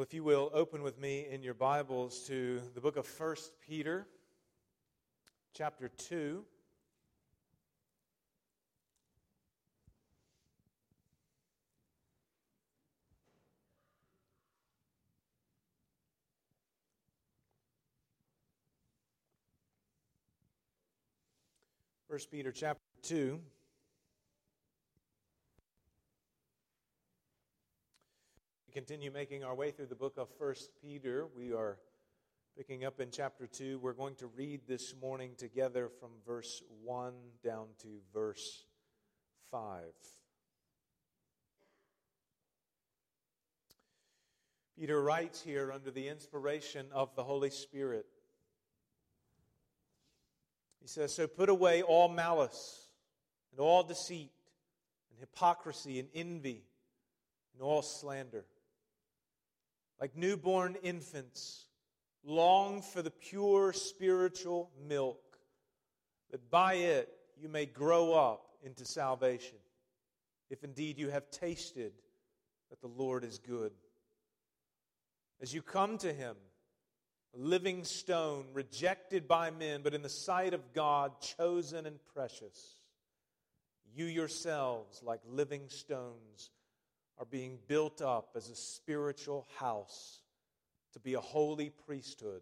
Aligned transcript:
Well, 0.00 0.06
if 0.06 0.14
you 0.14 0.24
will, 0.24 0.50
open 0.54 0.82
with 0.82 0.98
me 0.98 1.26
in 1.30 1.42
your 1.42 1.52
Bibles 1.52 2.20
to 2.26 2.62
the 2.74 2.80
book 2.80 2.96
of 2.96 3.06
1 3.06 3.36
Peter, 3.68 4.06
chapter 5.52 5.90
2. 5.90 6.42
First 22.08 22.30
Peter 22.30 22.52
chapter 22.52 22.80
2. 23.02 23.38
We 28.70 28.74
continue 28.74 29.10
making 29.10 29.42
our 29.42 29.52
way 29.52 29.72
through 29.72 29.86
the 29.86 29.96
book 29.96 30.14
of 30.16 30.28
First 30.38 30.70
Peter. 30.80 31.26
We 31.36 31.52
are 31.52 31.76
picking 32.56 32.84
up 32.84 33.00
in 33.00 33.10
chapter 33.10 33.48
2. 33.48 33.80
We're 33.80 33.94
going 33.94 34.14
to 34.16 34.28
read 34.28 34.60
this 34.68 34.94
morning 35.02 35.32
together 35.36 35.90
from 35.98 36.10
verse 36.24 36.62
1 36.84 37.12
down 37.42 37.66
to 37.82 37.88
verse 38.14 38.66
5. 39.50 39.82
Peter 44.78 45.02
writes 45.02 45.42
here 45.42 45.72
under 45.72 45.90
the 45.90 46.06
inspiration 46.06 46.86
of 46.92 47.12
the 47.16 47.24
Holy 47.24 47.50
Spirit. 47.50 48.06
He 50.80 50.86
says, 50.86 51.12
So 51.16 51.26
put 51.26 51.48
away 51.48 51.82
all 51.82 52.08
malice 52.08 52.86
and 53.50 53.58
all 53.58 53.82
deceit 53.82 54.30
and 55.10 55.18
hypocrisy 55.18 55.98
and 55.98 56.08
envy 56.14 56.62
and 57.52 57.62
all 57.64 57.82
slander 57.82 58.44
like 60.00 60.16
newborn 60.16 60.76
infants, 60.82 61.66
long 62.24 62.82
for 62.82 63.02
the 63.02 63.10
pure 63.10 63.72
spiritual 63.72 64.70
milk, 64.88 65.38
that 66.30 66.50
by 66.50 66.74
it 66.74 67.08
you 67.38 67.48
may 67.48 67.66
grow 67.66 68.14
up 68.14 68.46
into 68.64 68.84
salvation, 68.84 69.58
if 70.48 70.64
indeed 70.64 70.98
you 70.98 71.10
have 71.10 71.30
tasted 71.30 71.92
that 72.70 72.80
the 72.80 72.88
Lord 72.88 73.24
is 73.24 73.38
good. 73.38 73.72
As 75.40 75.52
you 75.52 75.62
come 75.62 75.98
to 75.98 76.12
him, 76.12 76.36
a 77.34 77.38
living 77.38 77.84
stone, 77.84 78.46
rejected 78.52 79.28
by 79.28 79.50
men, 79.50 79.82
but 79.82 79.94
in 79.94 80.02
the 80.02 80.08
sight 80.08 80.52
of 80.52 80.72
God, 80.72 81.12
chosen 81.20 81.86
and 81.86 81.98
precious, 82.12 82.80
you 83.94 84.06
yourselves, 84.06 85.02
like 85.02 85.20
living 85.26 85.68
stones, 85.68 86.50
are 87.20 87.26
being 87.26 87.58
built 87.68 88.00
up 88.00 88.30
as 88.34 88.48
a 88.48 88.56
spiritual 88.56 89.46
house 89.58 90.22
to 90.94 90.98
be 90.98 91.14
a 91.14 91.20
holy 91.20 91.70
priesthood, 91.86 92.40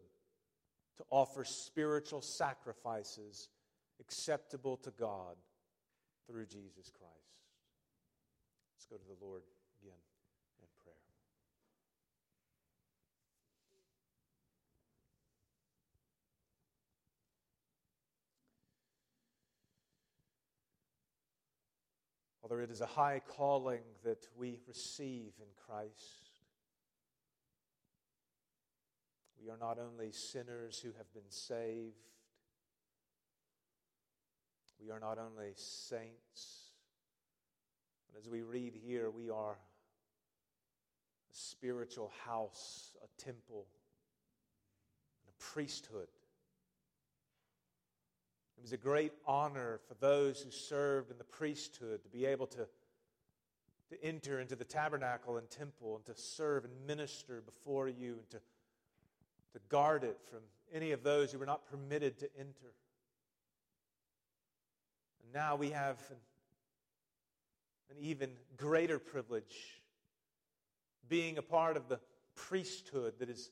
to 0.97 1.05
offer 1.11 1.45
spiritual 1.45 2.23
sacrifices 2.23 3.49
acceptable 4.01 4.77
to 4.77 4.93
God 4.93 5.35
through 6.29 6.47
Jesus 6.47 6.93
Christ. 6.97 7.15
Let's 8.77 8.87
go 8.89 8.97
to 8.97 9.19
the 9.19 9.27
Lord 9.27 9.43
again 9.83 9.99
in 10.61 10.69
prayer. 10.85 10.95
Father, 22.49 22.63
it 22.63 22.71
is 22.71 22.81
a 22.81 22.87
high 22.87 23.21
calling 23.37 23.83
that 24.05 24.27
we 24.39 24.59
receive 24.67 25.33
in 25.39 25.49
Christ. 25.67 26.41
We 29.43 29.51
are 29.51 29.59
not 29.59 29.79
only 29.79 30.13
sinners 30.13 30.79
who 30.79 30.93
have 30.97 31.13
been 31.13 31.29
saved, 31.29 31.97
we 34.81 34.91
are 34.91 35.01
not 35.01 35.19
only 35.19 35.53
saints, 35.57 36.71
but 38.11 38.19
as 38.19 38.29
we 38.29 38.41
read 38.41 38.75
here, 38.75 39.11
we 39.11 39.29
are 39.29 39.59
a 41.31 41.35
spiritual 41.35 42.11
house, 42.25 42.97
a 43.03 43.23
temple, 43.23 43.67
and 45.23 45.35
a 45.35 45.43
priesthood. 45.53 46.09
It 48.59 48.63
was 48.63 48.73
a 48.73 48.77
great 48.77 49.13
honor 49.25 49.79
for 49.87 49.95
those 50.01 50.41
who 50.41 50.51
served 50.51 51.13
in 51.13 51.19
the 51.19 51.25
priesthood 51.25 52.03
to 52.03 52.09
be 52.09 52.27
able 52.27 52.49
to, 52.49 52.67
to 53.91 54.05
enter 54.05 54.41
into 54.41 54.57
the 54.57 54.65
tabernacle 54.65 55.37
and 55.37 55.49
temple 55.49 55.95
and 55.95 56.05
to 56.07 56.21
serve 56.21 56.65
and 56.65 56.73
minister 56.85 57.41
before 57.41 57.89
you 57.89 58.15
and 58.15 58.31
to, 58.31 58.39
to 59.53 59.61
guard 59.69 60.03
it 60.03 60.19
from 60.29 60.41
any 60.73 60.91
of 60.91 61.05
those 61.05 61.31
who 61.31 61.39
were 61.39 61.47
not 61.47 61.67
permitted 61.71 62.19
to 62.19 62.29
enter. 62.37 62.75
And 65.23 65.33
now 65.33 65.55
we 65.55 65.71
have 65.71 65.99
an, 66.11 66.17
an 67.91 67.97
even 68.01 68.31
greater 68.57 68.99
privilege 68.99 69.81
being 71.09 71.39
a 71.39 71.43
part 71.43 71.77
of 71.77 71.89
the 71.89 72.01
priesthood 72.35 73.15
that 73.21 73.31
is 73.31 73.51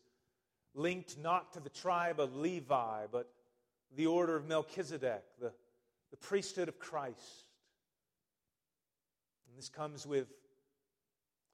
linked 0.75 1.17
not 1.17 1.53
to 1.53 1.61
the 1.61 1.71
tribe 1.71 2.19
of 2.19 2.35
Levi, 2.35 3.07
but 3.13 3.31
the 3.95 4.07
order 4.07 4.37
of 4.37 4.47
Melchizedek, 4.47 5.23
the, 5.41 5.53
the 6.11 6.17
priesthood 6.17 6.69
of 6.69 6.79
Christ. 6.79 7.47
And 9.49 9.57
this 9.57 9.69
comes 9.69 10.07
with 10.07 10.29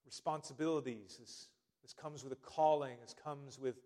responsibilities. 0.06 1.18
This, 1.20 1.48
this 1.82 1.92
comes 1.92 2.24
with 2.24 2.32
a 2.32 2.36
calling. 2.36 2.96
This 3.02 3.14
comes 3.24 3.58
with 3.58 3.76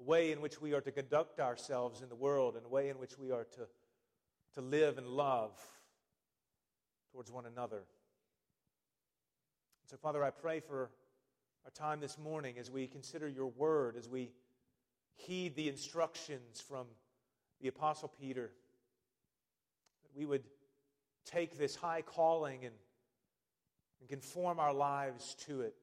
a 0.00 0.02
way 0.02 0.32
in 0.32 0.40
which 0.40 0.60
we 0.60 0.72
are 0.72 0.80
to 0.80 0.90
conduct 0.90 1.40
ourselves 1.40 2.02
in 2.02 2.08
the 2.08 2.14
world 2.14 2.56
and 2.56 2.64
a 2.64 2.68
way 2.68 2.88
in 2.88 2.98
which 2.98 3.18
we 3.18 3.30
are 3.30 3.44
to, 3.44 3.66
to 4.54 4.60
live 4.60 4.98
and 4.98 5.06
love 5.06 5.52
towards 7.12 7.30
one 7.30 7.46
another. 7.46 7.82
so, 9.86 9.96
Father, 9.96 10.22
I 10.22 10.30
pray 10.30 10.60
for 10.60 10.90
our 11.64 11.70
time 11.70 12.00
this 12.00 12.18
morning 12.18 12.56
as 12.58 12.70
we 12.70 12.86
consider 12.86 13.28
your 13.28 13.48
word, 13.48 13.96
as 13.96 14.08
we 14.08 14.30
heed 15.16 15.54
the 15.56 15.68
instructions 15.68 16.60
from 16.60 16.86
the 17.60 17.68
Apostle 17.68 18.12
Peter, 18.20 18.50
that 20.02 20.16
we 20.16 20.24
would 20.24 20.44
take 21.24 21.58
this 21.58 21.76
high 21.76 22.02
calling 22.02 22.64
and, 22.64 22.74
and 24.00 24.08
conform 24.08 24.58
our 24.58 24.72
lives 24.72 25.36
to 25.46 25.60
it 25.60 25.74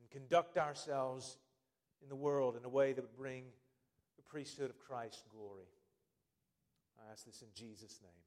and 0.00 0.10
conduct 0.10 0.58
ourselves 0.58 1.38
in 2.02 2.08
the 2.08 2.16
world 2.16 2.56
in 2.56 2.64
a 2.64 2.68
way 2.68 2.92
that 2.92 3.02
would 3.02 3.16
bring 3.16 3.44
the 4.16 4.22
priesthood 4.22 4.70
of 4.70 4.78
Christ 4.78 5.24
glory. 5.34 5.68
I 7.00 7.12
ask 7.12 7.24
this 7.24 7.42
in 7.42 7.48
Jesus' 7.54 8.00
name. 8.02 8.25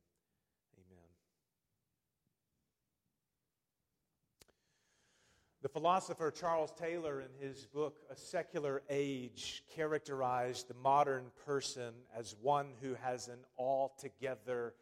The 5.61 5.67
philosopher 5.67 6.31
Charles 6.31 6.71
Taylor, 6.71 7.19
in 7.19 7.45
his 7.45 7.65
book 7.65 7.97
A 8.09 8.15
Secular 8.15 8.81
Age, 8.89 9.63
characterized 9.75 10.69
the 10.69 10.73
modern 10.73 11.31
person 11.45 11.93
as 12.17 12.33
one 12.41 12.67
who 12.81 12.93
has 12.93 13.27
an 13.27 13.39
altogether 13.57 14.73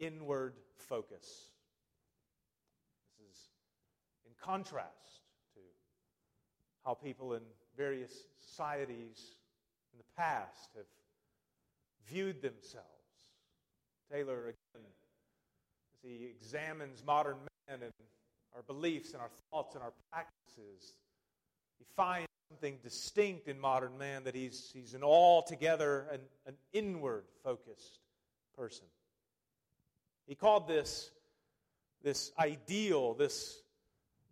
inward 0.00 0.54
focus. 0.74 1.52
This 3.20 3.28
is 3.28 3.38
in 4.26 4.32
contrast 4.42 5.22
to 5.54 5.60
how 6.84 6.94
people 6.94 7.34
in 7.34 7.42
various 7.76 8.26
societies 8.48 9.36
in 9.92 9.98
the 9.98 10.20
past 10.20 10.70
have 10.74 10.86
viewed 12.08 12.42
themselves. 12.42 12.88
Taylor, 14.10 14.40
again, 14.40 14.82
as 15.94 16.00
he 16.02 16.24
examines 16.24 17.04
modern 17.06 17.36
men 17.68 17.80
and 17.80 17.92
our 18.56 18.62
beliefs 18.62 19.12
and 19.12 19.20
our 19.20 19.30
thoughts 19.50 19.74
and 19.74 19.84
our 19.84 19.92
practices. 20.10 20.96
He 21.78 21.84
finds 21.94 22.26
something 22.48 22.78
distinct 22.82 23.48
in 23.48 23.60
modern 23.60 23.98
man 23.98 24.24
that 24.24 24.34
he's, 24.34 24.70
he's 24.72 24.94
an 24.94 25.02
altogether 25.02 26.06
an, 26.10 26.20
an 26.46 26.54
inward 26.72 27.24
focused 27.44 28.00
person. 28.56 28.86
He 30.26 30.34
called 30.34 30.66
this, 30.66 31.10
this 32.02 32.32
ideal, 32.38 33.12
this, 33.14 33.60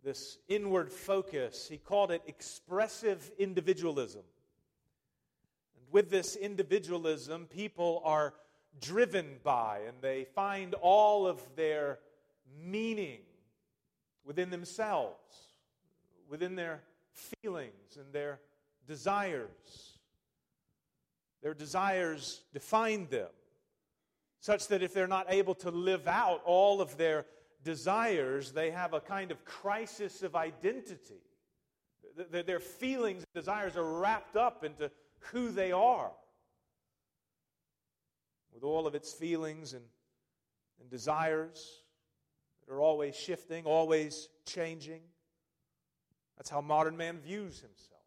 this 0.03 0.39
inward 0.47 0.91
focus, 0.91 1.67
he 1.69 1.77
called 1.77 2.09
it 2.09 2.23
expressive 2.25 3.31
individualism. 3.37 4.23
And 5.77 5.85
with 5.91 6.09
this 6.09 6.35
individualism, 6.35 7.45
people 7.45 8.01
are 8.03 8.33
driven 8.81 9.37
by 9.43 9.81
and 9.87 9.97
they 10.01 10.25
find 10.35 10.73
all 10.75 11.27
of 11.27 11.39
their 11.55 11.99
meaning 12.59 13.19
within 14.25 14.49
themselves, 14.49 15.53
within 16.29 16.55
their 16.55 16.81
feelings 17.11 17.97
and 17.97 18.11
their 18.11 18.39
desires. 18.87 19.99
Their 21.41 21.53
desires 21.53 22.41
define 22.53 23.07
them, 23.09 23.29
such 24.39 24.67
that 24.69 24.81
if 24.81 24.93
they're 24.93 25.07
not 25.07 25.27
able 25.29 25.55
to 25.55 25.69
live 25.69 26.07
out 26.07 26.41
all 26.45 26.81
of 26.81 26.97
their 26.97 27.25
desires, 27.63 28.51
they 28.51 28.71
have 28.71 28.93
a 28.93 28.99
kind 28.99 29.31
of 29.31 29.45
crisis 29.45 30.23
of 30.23 30.35
identity. 30.35 31.21
Their 32.31 32.59
feelings 32.59 33.23
and 33.23 33.41
desires 33.41 33.75
are 33.75 33.99
wrapped 33.99 34.35
up 34.35 34.63
into 34.63 34.89
who 35.31 35.51
they 35.51 35.71
are. 35.71 36.11
With 38.53 38.63
all 38.63 38.87
of 38.87 38.95
its 38.95 39.11
feelings 39.11 39.73
and, 39.73 39.83
and 40.79 40.89
desires 40.89 41.81
that 42.67 42.73
are 42.73 42.81
always 42.81 43.15
shifting, 43.15 43.65
always 43.65 44.29
changing. 44.45 45.01
That's 46.37 46.49
how 46.49 46.61
modern 46.61 46.97
man 46.97 47.19
views 47.19 47.59
himself. 47.59 48.01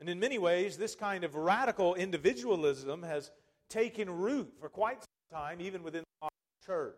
And 0.00 0.08
in 0.08 0.18
many 0.18 0.38
ways, 0.38 0.76
this 0.76 0.94
kind 0.94 1.24
of 1.24 1.34
radical 1.34 1.94
individualism 1.94 3.02
has 3.02 3.30
taken 3.68 4.10
root 4.10 4.52
for 4.58 4.68
quite 4.68 5.00
some 5.00 5.40
time, 5.40 5.60
even 5.60 5.82
within 5.82 6.04
the 6.22 6.28
church. 6.64 6.96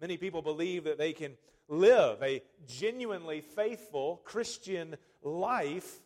Many 0.00 0.16
people 0.16 0.42
believe 0.42 0.84
that 0.84 0.98
they 0.98 1.12
can 1.12 1.36
live 1.68 2.20
a 2.22 2.42
genuinely 2.66 3.40
faithful 3.40 4.20
Christian 4.24 4.96
life 5.22 6.00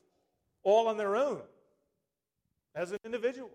all 0.63 0.89
on 0.89 0.99
their 0.99 1.17
own 1.17 1.41
as 2.75 2.93
an 2.93 2.99
individual. 3.05 3.51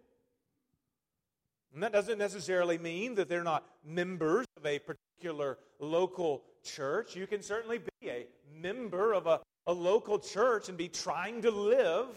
And 1.74 1.82
that 1.84 1.94
doesn't 1.94 2.18
necessarily 2.18 2.78
mean 2.78 3.16
that 3.16 3.30
they're 3.30 3.44
not 3.44 3.66
members 3.86 4.46
of 4.58 4.66
a 4.66 4.80
particular 4.80 5.58
local 5.80 6.44
church. 6.64 7.16
You 7.16 7.28
can 7.28 7.42
certainly 7.42 7.80
be 7.80 8.10
a 8.10 8.28
member 8.54 9.14
of 9.14 9.26
a, 9.28 9.40
a 9.68 9.74
local 9.74 10.20
church 10.20 10.68
and 10.68 10.78
be 10.78 10.90
trying 10.90 11.42
to 11.44 11.52
live, 11.52 12.08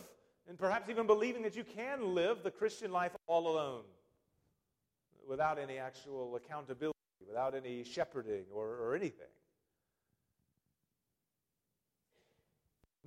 and 0.48 0.58
perhaps 0.58 0.90
even 0.90 1.06
believing 1.06 1.42
that 1.42 1.54
you 1.54 1.64
can 1.64 2.14
live 2.14 2.42
the 2.42 2.50
Christian 2.50 2.90
life 2.90 3.12
all 3.26 3.48
alone 3.48 3.84
without 5.28 5.58
any 5.58 5.78
actual 5.78 6.36
accountability, 6.36 6.98
without 7.26 7.54
any 7.54 7.84
shepherding 7.84 8.44
or, 8.52 8.66
or 8.66 8.94
anything. 8.96 9.28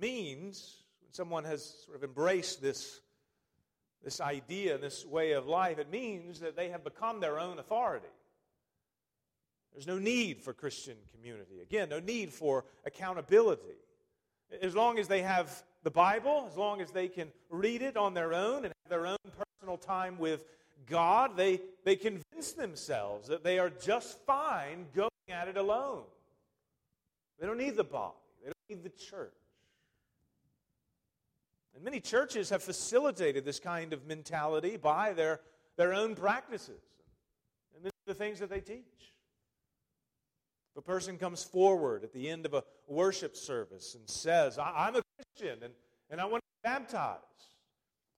Means 0.00 0.84
when 1.02 1.12
someone 1.12 1.44
has 1.44 1.82
sort 1.84 1.96
of 1.96 2.04
embraced 2.04 2.62
this, 2.62 3.00
this 4.02 4.20
idea, 4.20 4.78
this 4.78 5.04
way 5.04 5.32
of 5.32 5.46
life, 5.46 5.78
it 5.78 5.90
means 5.90 6.40
that 6.40 6.56
they 6.56 6.68
have 6.70 6.84
become 6.84 7.20
their 7.20 7.38
own 7.38 7.58
authority. 7.58 8.06
There's 9.72 9.86
no 9.86 9.98
need 9.98 10.40
for 10.40 10.52
Christian 10.52 10.96
community. 11.12 11.60
Again, 11.60 11.88
no 11.88 12.00
need 12.00 12.32
for 12.32 12.64
accountability. 12.84 13.76
As 14.62 14.74
long 14.74 14.98
as 14.98 15.08
they 15.08 15.22
have 15.22 15.62
the 15.82 15.90
Bible, 15.90 16.46
as 16.50 16.56
long 16.56 16.80
as 16.80 16.90
they 16.90 17.08
can 17.08 17.28
read 17.50 17.82
it 17.82 17.96
on 17.96 18.14
their 18.14 18.34
own 18.34 18.64
and 18.64 18.74
have 18.84 18.90
their 18.90 19.06
own 19.06 19.18
personal 19.60 19.76
time 19.76 20.18
with 20.18 20.44
God, 20.86 21.36
they, 21.36 21.60
they 21.84 21.96
convince 21.96 22.52
themselves 22.52 23.28
that 23.28 23.44
they 23.44 23.58
are 23.58 23.70
just 23.70 24.18
fine 24.24 24.86
going 24.94 25.10
at 25.28 25.48
it 25.48 25.56
alone. 25.56 26.02
They 27.38 27.46
don't 27.46 27.58
need 27.58 27.76
the 27.76 27.84
body, 27.84 28.16
they 28.42 28.46
don't 28.46 28.68
need 28.68 28.82
the 28.82 28.96
church. 28.98 29.32
And 31.78 31.84
many 31.84 32.00
churches 32.00 32.50
have 32.50 32.60
facilitated 32.60 33.44
this 33.44 33.60
kind 33.60 33.92
of 33.92 34.04
mentality 34.04 34.76
by 34.76 35.12
their, 35.12 35.38
their 35.76 35.94
own 35.94 36.16
practices 36.16 36.82
and 37.72 37.88
the 38.04 38.14
things 38.14 38.40
that 38.40 38.50
they 38.50 38.58
teach. 38.58 38.82
If 40.74 40.78
a 40.78 40.82
person 40.82 41.18
comes 41.18 41.44
forward 41.44 42.02
at 42.02 42.12
the 42.12 42.28
end 42.28 42.46
of 42.46 42.54
a 42.54 42.64
worship 42.88 43.36
service 43.36 43.94
and 43.94 44.10
says, 44.10 44.58
I'm 44.58 44.96
a 44.96 45.02
Christian 45.14 45.62
and, 45.62 45.72
and 46.10 46.20
I 46.20 46.24
want 46.24 46.42
to 46.42 46.68
be 46.68 46.68
baptized, 46.68 47.22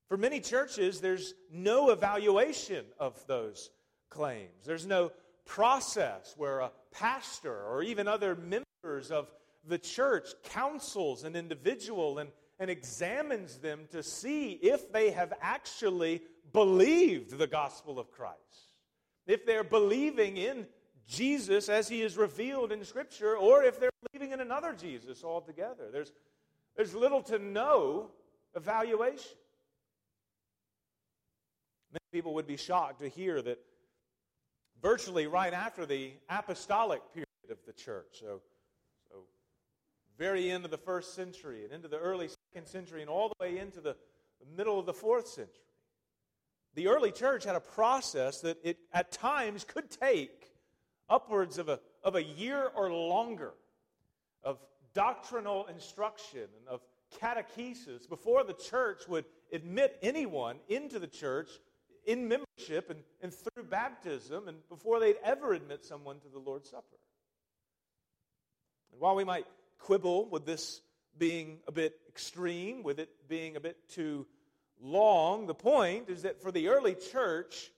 for 0.09 0.17
many 0.17 0.41
churches, 0.41 1.03
there's 1.03 1.35
no 1.53 1.91
evaluation 1.91 2.87
of 2.99 3.23
those 3.27 3.69
claims. 4.09 4.65
There's 4.65 4.87
no 4.87 5.13
process 5.45 6.33
where 6.39 6.61
a 6.61 6.71
pastor 6.93 7.63
or 7.67 7.83
even 7.83 8.09
other 8.09 8.37
members 8.37 9.11
of 9.11 9.31
the 9.69 9.77
church 9.77 10.31
counsels 10.45 11.25
an 11.25 11.37
individual 11.37 12.21
and, 12.21 12.31
and 12.61 12.71
examines 12.71 13.57
them 13.57 13.89
to 13.91 14.03
see 14.03 14.53
if 14.53 14.93
they 14.93 15.11
have 15.11 15.33
actually 15.41 16.23
believed 16.53 17.37
the 17.39 17.47
gospel 17.47 17.99
of 17.99 18.13
Christ. 18.13 18.37
If 19.27 19.47
they're 19.47 19.65
believing 19.65 20.37
in 20.37 20.67
Jesus 21.11 21.69
as 21.69 21.89
he 21.89 22.03
is 22.03 22.17
revealed 22.17 22.71
in 22.71 22.85
Scripture, 22.85 23.37
or 23.37 23.65
if 23.65 23.81
they're 23.81 23.91
believing 24.13 24.33
in 24.33 24.41
another 24.41 24.73
Jesus 24.73 25.25
altogether. 25.25 25.89
There's, 25.91 26.13
there's 26.77 26.95
little 26.95 27.23
to 27.23 27.39
no 27.39 28.11
evaluation. 28.55 29.37
Many 31.93 32.05
people 32.13 32.35
would 32.35 32.47
be 32.47 32.57
shocked 32.57 33.01
to 33.01 33.09
hear 33.09 33.43
that 33.43 33.59
virtually 34.81 35.27
right 35.27 35.53
after 35.53 35.85
the 35.85 36.13
apostolic 36.29 37.03
period 37.13 37.27
of 37.51 37.59
the 37.67 37.73
church, 37.73 38.21
so, 38.21 38.41
so 39.11 39.25
very 40.17 40.49
end 40.51 40.65
of 40.65 40.71
the 40.71 40.79
first 40.79 41.15
century 41.15 41.65
and 41.65 41.73
into 41.73 41.89
the 41.89 41.99
early 41.99 42.29
second 42.53 42.67
century 42.67 43.01
and 43.01 43.11
all 43.11 43.29
the 43.29 43.35
way 43.41 43.59
into 43.59 43.81
the, 43.81 43.97
middle 44.57 44.79
of 44.79 44.87
the 44.87 44.95
fourth 44.95 45.29
century, 45.29 45.53
the 46.75 46.89
early 46.89 47.13
church 47.13 47.45
had 47.45 47.57
a 47.57 47.61
process 47.61 48.41
that 48.41 48.57
it 48.65 48.79
at 48.95 49.13
times 49.13 49.65
could 49.65 49.91
take 49.91 50.51
upwards 51.11 51.59
of 51.59 51.69
a, 51.69 51.79
of 52.03 52.15
a 52.15 52.23
year 52.23 52.71
or 52.75 52.91
longer 52.91 53.53
of 54.43 54.59
doctrinal 54.95 55.67
instruction 55.67 56.49
and 56.59 56.69
of 56.69 56.81
catechesis 57.21 58.09
before 58.09 58.45
the 58.45 58.55
church 58.55 59.07
would 59.09 59.27
admit 59.53 59.99
anyone 60.01 60.57
into 60.69 60.99
the 60.99 61.07
church 61.07 61.51
in 62.07 62.27
membership 62.27 62.89
and, 62.89 63.01
and 63.21 63.35
through 63.35 63.65
baptism 63.65 64.49
and 64.49 64.57
before 64.71 65.01
they'd 65.01 65.19
ever 65.23 65.53
admit 65.53 65.85
someone 65.85 66.19
to 66.21 66.29
the 66.33 66.39
Lord's 66.39 66.71
Supper. 66.71 66.97
And 68.91 69.01
while 69.03 69.17
we 69.17 69.25
might 69.25 69.45
quibble 69.79 70.31
with 70.31 70.47
this 70.47 70.81
being 71.19 71.59
a 71.67 71.73
bit 71.73 71.99
extreme, 72.09 72.83
with 72.83 72.99
it 72.99 73.11
being 73.29 73.57
a 73.57 73.61
bit 73.61 73.77
too 73.89 74.27
long, 74.81 75.47
the 75.47 75.55
point 75.55 76.09
is 76.09 76.23
that 76.23 76.41
for 76.41 76.51
the 76.51 76.69
early 76.69 76.95
church, 76.95 77.71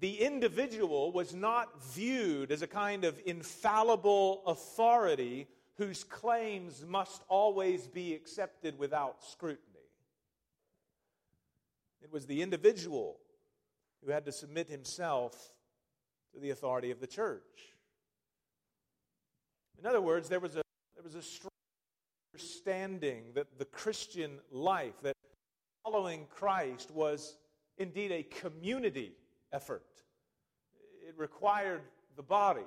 the 0.00 0.20
individual 0.20 1.10
was 1.10 1.34
not 1.34 1.82
viewed 1.94 2.52
as 2.52 2.62
a 2.62 2.66
kind 2.66 3.04
of 3.04 3.20
infallible 3.26 4.42
authority 4.46 5.48
whose 5.76 6.04
claims 6.04 6.84
must 6.86 7.22
always 7.28 7.86
be 7.86 8.14
accepted 8.14 8.78
without 8.78 9.22
scrutiny. 9.24 9.62
It 12.02 12.12
was 12.12 12.26
the 12.26 12.42
individual 12.42 13.18
who 14.04 14.12
had 14.12 14.24
to 14.26 14.32
submit 14.32 14.68
himself 14.68 15.52
to 16.32 16.40
the 16.40 16.50
authority 16.50 16.90
of 16.90 17.00
the 17.00 17.06
church. 17.06 17.42
In 19.78 19.86
other 19.86 20.00
words, 20.00 20.28
there 20.28 20.40
was 20.40 20.56
a, 20.56 20.62
there 20.94 21.04
was 21.04 21.14
a 21.14 21.22
strong 21.22 21.50
understanding 22.32 23.24
that 23.34 23.58
the 23.58 23.64
Christian 23.64 24.38
life, 24.50 24.94
that 25.02 25.16
following 25.84 26.26
Christ 26.30 26.90
was 26.90 27.36
indeed 27.78 28.12
a 28.12 28.22
community 28.22 29.12
effort. 29.52 29.84
It 31.06 31.14
required 31.16 31.82
the 32.16 32.22
body. 32.22 32.66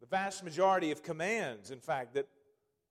The 0.00 0.06
vast 0.06 0.44
majority 0.44 0.90
of 0.90 1.02
commands, 1.02 1.70
in 1.70 1.80
fact, 1.80 2.14
that 2.14 2.28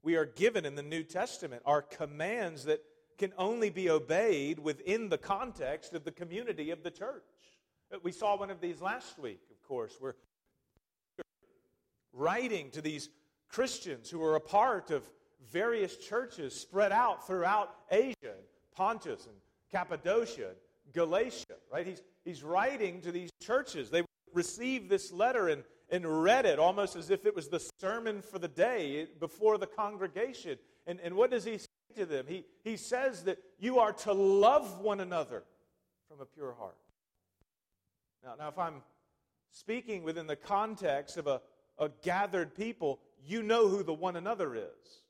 we 0.03 0.15
are 0.15 0.25
given 0.25 0.65
in 0.65 0.75
the 0.75 0.83
New 0.83 1.03
Testament 1.03 1.63
are 1.65 1.81
commands 1.81 2.65
that 2.65 2.81
can 3.17 3.31
only 3.37 3.69
be 3.69 3.89
obeyed 3.89 4.59
within 4.59 5.09
the 5.09 5.17
context 5.17 5.93
of 5.93 6.03
the 6.03 6.11
community 6.11 6.69
of 6.71 6.83
the 6.83 6.91
church. 6.91 7.23
Uh, 7.93 7.97
we 8.03 8.11
saw 8.11 8.37
one 8.37 8.49
of 8.49 8.59
these 8.59 8.81
last 8.81 9.17
week, 9.17 9.39
of 9.49 9.67
course, 9.67 9.95
where 9.99 10.15
writing 12.13 12.69
to 12.71 12.81
these 12.81 13.09
Christians 13.49 14.09
who 14.09 14.19
were 14.19 14.35
a 14.35 14.41
part 14.41 14.91
of 14.91 15.09
various 15.51 15.97
churches 15.97 16.53
spread 16.53 16.91
out 16.91 17.25
throughout 17.25 17.75
Asia, 17.91 18.35
Pontus 18.75 19.25
and 19.25 19.35
Cappadocia, 19.71 20.51
Galatia, 20.93 21.55
right? 21.71 21.85
He's, 21.85 22.01
he's 22.23 22.43
writing 22.43 23.01
to 23.01 23.11
these 23.11 23.29
churches. 23.41 23.89
They 23.89 24.03
received 24.33 24.89
this 24.89 25.11
letter 25.11 25.49
and, 25.49 25.63
and 25.89 26.23
read 26.23 26.45
it 26.45 26.59
almost 26.59 26.95
as 26.95 27.09
if 27.09 27.25
it 27.25 27.35
was 27.35 27.47
the 27.47 27.61
sermon 27.79 28.21
for 28.21 28.39
the 28.39 28.47
day 28.47 29.07
before 29.19 29.57
the 29.57 29.67
congregation. 29.67 30.57
And, 30.87 30.99
and 31.01 31.15
what 31.15 31.31
does 31.31 31.43
he 31.43 31.57
say 31.57 31.67
to 31.97 32.05
them? 32.05 32.25
He, 32.27 32.45
he 32.63 32.77
says 32.77 33.23
that 33.23 33.37
you 33.59 33.79
are 33.79 33.93
to 33.93 34.13
love 34.13 34.79
one 34.81 34.99
another 34.99 35.43
from 36.09 36.21
a 36.21 36.25
pure 36.25 36.53
heart. 36.53 36.77
Now, 38.23 38.35
now 38.37 38.49
if 38.49 38.57
I'm 38.57 38.81
speaking 39.51 40.03
within 40.03 40.27
the 40.27 40.35
context 40.35 41.17
of 41.17 41.27
a, 41.27 41.41
a 41.77 41.89
gathered 42.03 42.55
people, 42.55 42.99
you 43.25 43.43
know 43.43 43.67
who 43.67 43.83
the 43.83 43.93
one 43.93 44.15
another 44.15 44.55
is. 44.55 45.01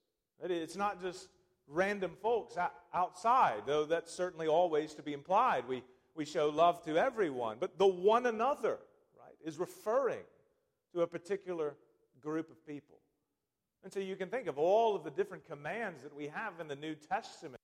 It's 0.41 0.75
not 0.75 1.01
just 1.01 1.29
random 1.67 2.11
folks 2.21 2.55
outside, 2.93 3.63
though 3.65 3.85
that's 3.85 4.11
certainly 4.11 4.47
always 4.47 4.93
to 4.95 5.03
be 5.03 5.13
implied. 5.13 5.67
We, 5.67 5.83
we 6.15 6.25
show 6.25 6.49
love 6.49 6.83
to 6.85 6.97
everyone. 6.97 7.57
But 7.59 7.77
the 7.77 7.87
one 7.87 8.25
another, 8.25 8.77
right, 9.17 9.35
is 9.43 9.57
referring 9.57 10.23
to 10.93 11.01
a 11.01 11.07
particular 11.07 11.75
group 12.21 12.49
of 12.49 12.65
people. 12.65 12.97
And 13.83 13.93
so 13.93 13.99
you 13.99 14.15
can 14.15 14.29
think 14.29 14.47
of 14.47 14.57
all 14.57 14.95
of 14.95 15.03
the 15.03 15.11
different 15.11 15.45
commands 15.45 16.01
that 16.03 16.15
we 16.15 16.27
have 16.27 16.53
in 16.59 16.67
the 16.67 16.75
New 16.75 16.95
Testament 16.95 17.61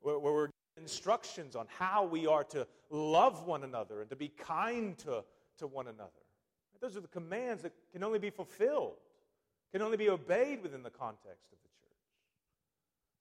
where, 0.00 0.18
where 0.18 0.32
we're 0.32 0.48
instructions 0.76 1.56
on 1.56 1.66
how 1.78 2.04
we 2.04 2.26
are 2.26 2.44
to 2.44 2.66
love 2.88 3.46
one 3.46 3.64
another 3.64 4.00
and 4.00 4.08
to 4.08 4.16
be 4.16 4.28
kind 4.28 4.96
to, 4.98 5.22
to 5.58 5.66
one 5.66 5.86
another. 5.86 6.10
Those 6.80 6.96
are 6.96 7.00
the 7.00 7.08
commands 7.08 7.62
that 7.62 7.72
can 7.92 8.02
only 8.02 8.18
be 8.18 8.30
fulfilled 8.30 8.96
can 9.72 9.82
only 9.82 9.96
be 9.96 10.08
obeyed 10.08 10.62
within 10.62 10.82
the 10.82 10.90
context 10.90 11.52
of 11.52 11.58
the 11.62 11.68
church. 11.80 11.98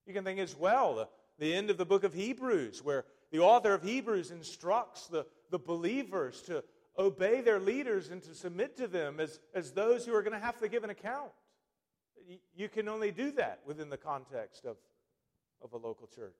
You 0.07 0.13
can 0.13 0.23
think 0.23 0.39
as 0.39 0.55
well 0.55 0.95
the, 0.95 1.07
the 1.37 1.53
end 1.53 1.69
of 1.69 1.77
the 1.77 1.85
book 1.85 2.03
of 2.03 2.13
Hebrews, 2.13 2.83
where 2.83 3.05
the 3.31 3.39
author 3.39 3.73
of 3.73 3.83
Hebrews 3.83 4.31
instructs 4.31 5.07
the, 5.07 5.25
the 5.51 5.59
believers 5.59 6.41
to 6.43 6.63
obey 6.97 7.41
their 7.41 7.59
leaders 7.59 8.09
and 8.09 8.21
to 8.23 8.33
submit 8.33 8.77
to 8.77 8.87
them 8.87 9.19
as, 9.19 9.39
as 9.53 9.71
those 9.71 10.05
who 10.05 10.13
are 10.13 10.21
going 10.21 10.33
to 10.33 10.45
have 10.45 10.59
to 10.59 10.67
give 10.67 10.83
an 10.83 10.89
account. 10.89 11.31
You 12.55 12.69
can 12.69 12.89
only 12.89 13.11
do 13.11 13.31
that 13.31 13.59
within 13.65 13.89
the 13.89 13.97
context 13.97 14.65
of, 14.65 14.77
of 15.63 15.73
a 15.73 15.77
local 15.77 16.07
church. 16.07 16.35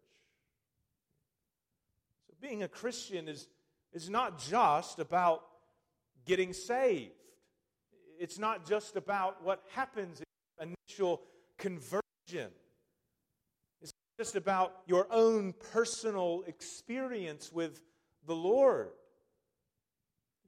So 2.27 2.33
being 2.41 2.63
a 2.63 2.67
Christian 2.67 3.27
is, 3.27 3.47
is 3.93 4.09
not 4.09 4.39
just 4.39 4.99
about 4.99 5.43
getting 6.25 6.53
saved. 6.53 7.13
It's 8.19 8.37
not 8.37 8.67
just 8.67 8.97
about 8.97 9.43
what 9.43 9.63
happens 9.73 10.21
in 10.59 10.75
initial 10.89 11.21
conversion. 11.57 12.51
It's 13.81 13.93
just 14.19 14.35
about 14.35 14.81
your 14.85 15.07
own 15.09 15.53
personal 15.71 16.43
experience 16.45 17.51
with 17.53 17.81
the 18.27 18.35
Lord. 18.35 18.89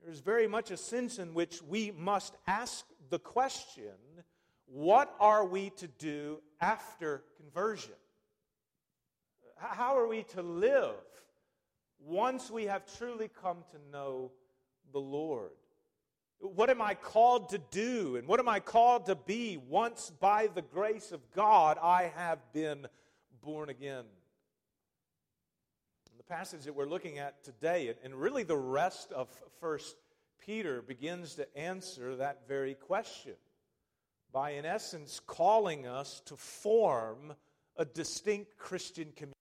There's 0.03 0.19
very 0.19 0.47
much 0.47 0.69
a 0.69 0.77
sense 0.77 1.17
in 1.17 1.33
which 1.33 1.61
we 1.61 1.91
must 1.91 2.35
ask 2.45 2.85
the 3.09 3.19
question 3.19 3.93
what 4.65 5.15
are 5.19 5.45
we 5.45 5.69
to 5.71 5.87
do 5.87 6.41
after 6.59 7.23
conversion? 7.37 7.93
How 9.57 9.97
are 9.97 10.07
we 10.07 10.23
to 10.33 10.41
live 10.41 10.95
once 11.99 12.49
we 12.49 12.65
have 12.65 12.85
truly 12.97 13.29
come 13.41 13.63
to 13.71 13.77
know 13.91 14.31
the 14.91 14.99
Lord? 14.99 15.51
What 16.41 16.71
am 16.71 16.81
I 16.81 16.95
called 16.95 17.50
to 17.50 17.60
do? 17.69 18.15
And 18.15 18.27
what 18.27 18.39
am 18.39 18.50
I 18.50 18.60
called 18.60 19.05
to 19.05 19.15
be 19.15 19.57
once 19.57 20.12
by 20.19 20.48
the 20.48 20.63
grace 20.63 21.12
of 21.12 21.19
God 21.36 21.77
I 21.81 22.12
have 22.15 22.39
been 22.51 22.88
born 23.43 23.69
again? 23.69 24.05
The 26.17 26.24
passage 26.24 26.63
that 26.63 26.74
we're 26.74 26.89
looking 26.89 27.19
at 27.19 27.43
today, 27.43 27.93
and 28.03 28.15
really 28.15 28.41
the 28.41 28.57
rest 28.57 29.12
of 29.12 29.29
First 29.60 29.95
Peter, 30.43 30.81
begins 30.81 31.36
to 31.36 31.57
answer 31.57 32.15
that 32.15 32.48
very 32.48 32.74
question 32.74 33.36
by, 34.33 34.51
in 34.51 34.65
essence, 34.65 35.19
calling 35.19 35.86
us 35.86 36.21
to 36.25 36.36
form 36.36 37.36
a 37.77 37.86
distinct 37.86 38.57
Christian 38.57 39.12
community. 39.15 39.36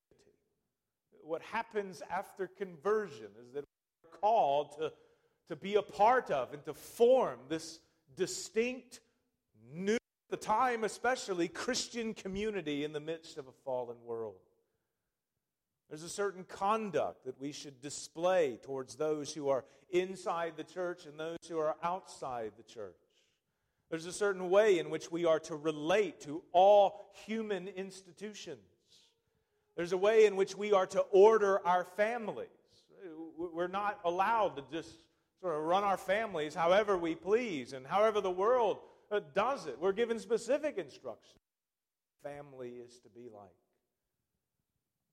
What 1.23 1.41
happens 1.43 2.03
after 2.11 2.47
conversion 2.47 3.29
is 3.41 3.55
that 3.55 3.65
we're 4.03 4.19
called 4.19 4.73
to, 4.79 4.93
to 5.51 5.57
be 5.57 5.75
a 5.75 5.83
part 5.83 6.31
of 6.31 6.55
and 6.55 6.65
to 6.65 6.73
form 6.73 7.37
this 7.49 7.81
distinct, 8.17 9.01
new, 9.75 9.95
at 9.95 10.31
the 10.31 10.37
time 10.37 10.85
especially, 10.85 11.49
Christian 11.49 12.15
community 12.15 12.85
in 12.85 12.93
the 12.93 13.01
midst 13.01 13.37
of 13.37 13.49
a 13.49 13.53
fallen 13.65 13.97
world. 14.05 14.37
There's 15.89 16.05
a 16.05 16.09
certain 16.09 16.45
conduct 16.45 17.25
that 17.25 17.41
we 17.41 17.51
should 17.51 17.81
display 17.81 18.61
towards 18.63 18.95
those 18.95 19.35
who 19.35 19.49
are 19.49 19.65
inside 19.91 20.53
the 20.57 20.63
church 20.63 21.05
and 21.05 21.19
those 21.19 21.39
who 21.49 21.59
are 21.59 21.75
outside 21.83 22.53
the 22.57 22.63
church. 22.63 22.95
There's 23.91 24.07
a 24.07 24.13
certain 24.13 24.51
way 24.51 24.79
in 24.79 24.89
which 24.89 25.11
we 25.11 25.25
are 25.25 25.41
to 25.41 25.57
relate 25.57 26.21
to 26.21 26.45
all 26.53 27.11
human 27.27 27.67
institutions. 27.67 28.61
There's 29.77 29.91
a 29.91 29.99
way 29.99 30.27
in 30.27 30.37
which 30.37 30.57
we 30.57 30.73
are 30.73 30.87
to 30.87 31.01
order 31.11 31.67
our 31.67 31.83
families. 31.97 32.47
We're 33.37 33.67
not 33.67 33.99
allowed 34.05 34.55
to 34.55 34.65
just 34.71 34.97
sort 35.41 35.57
of 35.57 35.63
run 35.63 35.85
our 35.85 35.97
families 35.97 36.55
however 36.55 36.99
we 36.99 37.15
please 37.15 37.73
and 37.73 37.87
however 37.87 38.21
the 38.21 38.31
world 38.31 38.79
uh, 39.11 39.21
does 39.35 39.67
it. 39.67 39.77
We're 39.81 39.93
given 39.93 40.19
specific 40.19 40.79
instructions. 40.79 41.39
Family 42.23 42.75
is 42.85 42.99
to 43.01 43.09
be 43.09 43.29
like. 43.33 43.51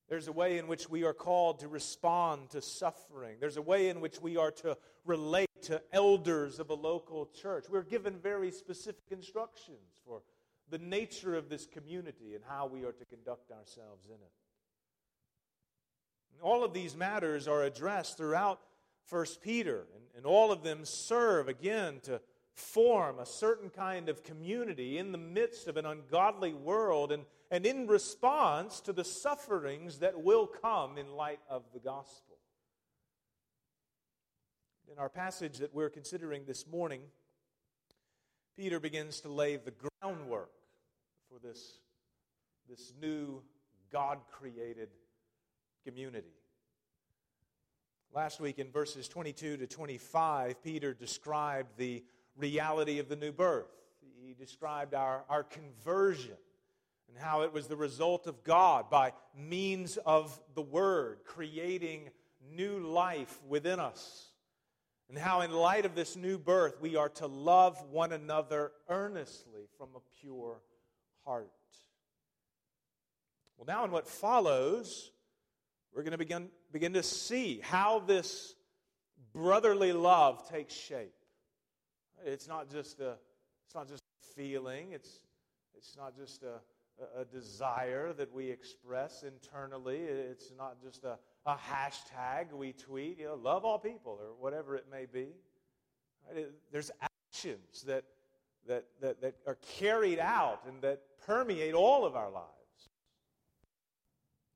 There's 0.10 0.28
a 0.28 0.32
way 0.32 0.58
in 0.58 0.68
which 0.68 0.90
we 0.90 1.04
are 1.04 1.14
called 1.14 1.60
to 1.60 1.68
respond 1.68 2.52
to 2.52 2.62
suffering. 2.62 3.38
There's 3.40 3.58
a 3.58 3.62
way 3.62 3.90
in 3.90 4.00
which 4.00 4.22
we 4.22 4.38
are 4.38 4.52
to 4.52 4.78
relate 5.06 5.50
to 5.64 5.82
elders 5.92 6.60
of 6.60 6.70
a 6.70 6.74
local 6.74 7.26
church. 7.26 7.66
We're 7.70 7.82
given 7.82 8.20
very 8.20 8.52
specific 8.52 9.04
instructions 9.12 10.00
for 10.06 10.22
the 10.70 10.78
nature 10.78 11.36
of 11.36 11.50
this 11.50 11.66
community 11.66 12.36
and 12.36 12.44
how 12.48 12.68
we 12.68 12.86
are 12.86 12.94
to 12.94 13.06
conduct 13.06 13.52
ourselves 13.52 14.06
in 14.08 14.16
it. 14.16 14.32
All 16.42 16.64
of 16.64 16.74
these 16.74 16.96
matters 16.96 17.48
are 17.48 17.64
addressed 17.64 18.16
throughout 18.18 18.62
1 19.10 19.26
Peter, 19.42 19.88
and, 19.94 20.04
and 20.16 20.26
all 20.26 20.52
of 20.52 20.64
them 20.64 20.84
serve 20.84 21.48
again 21.48 22.00
to 22.04 22.20
form 22.54 23.20
a 23.20 23.26
certain 23.26 23.70
kind 23.70 24.10
of 24.10 24.24
community 24.24 24.98
in 24.98 25.12
the 25.12 25.18
midst 25.18 25.68
of 25.68 25.78
an 25.78 25.86
ungodly 25.86 26.54
world 26.54 27.12
and, 27.12 27.24
and 27.52 27.66
in 27.66 27.88
response 27.88 28.82
to 28.82 28.92
the 28.92 29.04
sufferings 29.04 30.00
that 30.00 30.22
will 30.24 30.48
come 30.48 30.98
in 30.98 31.12
light 31.14 31.40
of 31.50 31.64
the 31.74 31.80
gospel. 31.80 32.36
In 34.92 34.98
our 34.98 35.10
passage 35.10 35.60
that 35.60 35.74
we're 35.74 35.90
considering 35.90 36.46
this 36.46 36.66
morning, 36.66 37.02
Peter 38.58 38.80
begins 38.80 39.22
to 39.22 39.30
lay 39.30 39.56
the 39.58 39.74
groundwork 40.02 40.52
for 41.30 41.38
this, 41.40 41.80
this 42.68 42.92
new 43.00 43.44
God 43.92 44.18
created 44.32 44.90
community. 45.86 46.34
Last 48.14 48.40
week 48.40 48.58
in 48.58 48.72
verses 48.72 49.08
22 49.08 49.58
to 49.58 49.68
25, 49.68 50.64
Peter 50.64 50.94
described 50.94 51.78
the 51.78 52.04
reality 52.36 53.00
of 53.00 53.10
the 53.10 53.16
new 53.16 53.32
birth. 53.32 53.68
He 54.26 54.34
described 54.34 54.94
our, 54.94 55.24
our 55.30 55.44
conversion 55.44 56.38
and 57.10 57.18
how 57.18 57.42
it 57.42 57.54
was 57.54 57.68
the 57.68 57.76
result 57.76 58.26
of 58.26 58.44
God 58.44 58.90
by 58.90 59.14
means 59.38 59.98
of 59.98 60.40
the 60.56 60.62
Word 60.62 61.20
creating 61.26 62.10
new 62.52 62.80
life 62.80 63.40
within 63.48 63.80
us. 63.80 64.32
And 65.10 65.18
how, 65.18 65.42
in 65.42 65.52
light 65.52 65.86
of 65.86 65.96
this 65.96 66.16
new 66.16 66.38
birth, 66.38 66.82
we 66.82 66.96
are 66.96 67.10
to 67.10 67.28
love 67.28 67.82
one 67.92 68.12
another 68.12 68.72
earnestly 68.90 69.68
from 69.78 69.90
a 69.96 70.00
pure 70.20 70.62
heart. 71.24 71.52
Well, 73.58 73.66
now, 73.68 73.86
in 73.86 73.92
what 73.92 74.08
follows, 74.08 75.12
we're 75.98 76.04
going 76.04 76.12
to 76.12 76.18
begin, 76.20 76.50
begin 76.72 76.94
to 76.94 77.02
see 77.02 77.60
how 77.64 77.98
this 77.98 78.54
brotherly 79.34 79.94
love 79.94 80.48
takes 80.48 80.76
shape. 80.76 81.16
It's 82.24 82.48
not 82.48 82.70
just 82.70 83.00
a, 83.00 83.16
it's 83.66 83.74
not 83.74 83.88
just 83.88 84.04
feeling, 84.36 84.92
it's, 84.92 85.10
it's 85.76 85.98
not 85.98 86.16
just 86.16 86.44
a, 86.44 86.60
a, 87.20 87.26
desire 87.26 88.14
that 88.14 88.32
we 88.32 88.48
express 88.48 89.24
internally, 89.24 89.98
it's 89.98 90.54
not 90.56 90.80
just 90.84 91.04
a, 91.04 91.18
a 91.48 91.56
hashtag 91.56 92.52
we 92.54 92.74
tweet, 92.74 93.18
you 93.18 93.26
know, 93.26 93.34
love 93.34 93.66
all 93.66 93.80
people 93.80 94.20
or 94.22 94.36
whatever 94.40 94.76
it 94.76 94.86
may 94.92 95.08
be. 95.12 95.30
There's 96.72 96.92
actions 97.02 97.82
that, 97.88 98.04
that, 98.68 98.86
that, 99.02 99.22
that 99.22 99.34
are 99.48 99.58
carried 99.80 100.20
out 100.20 100.62
and 100.68 100.80
that 100.84 101.02
permeate 101.26 101.74
all 101.74 102.06
of 102.06 102.16
our 102.16 102.30
lives. 102.30 102.52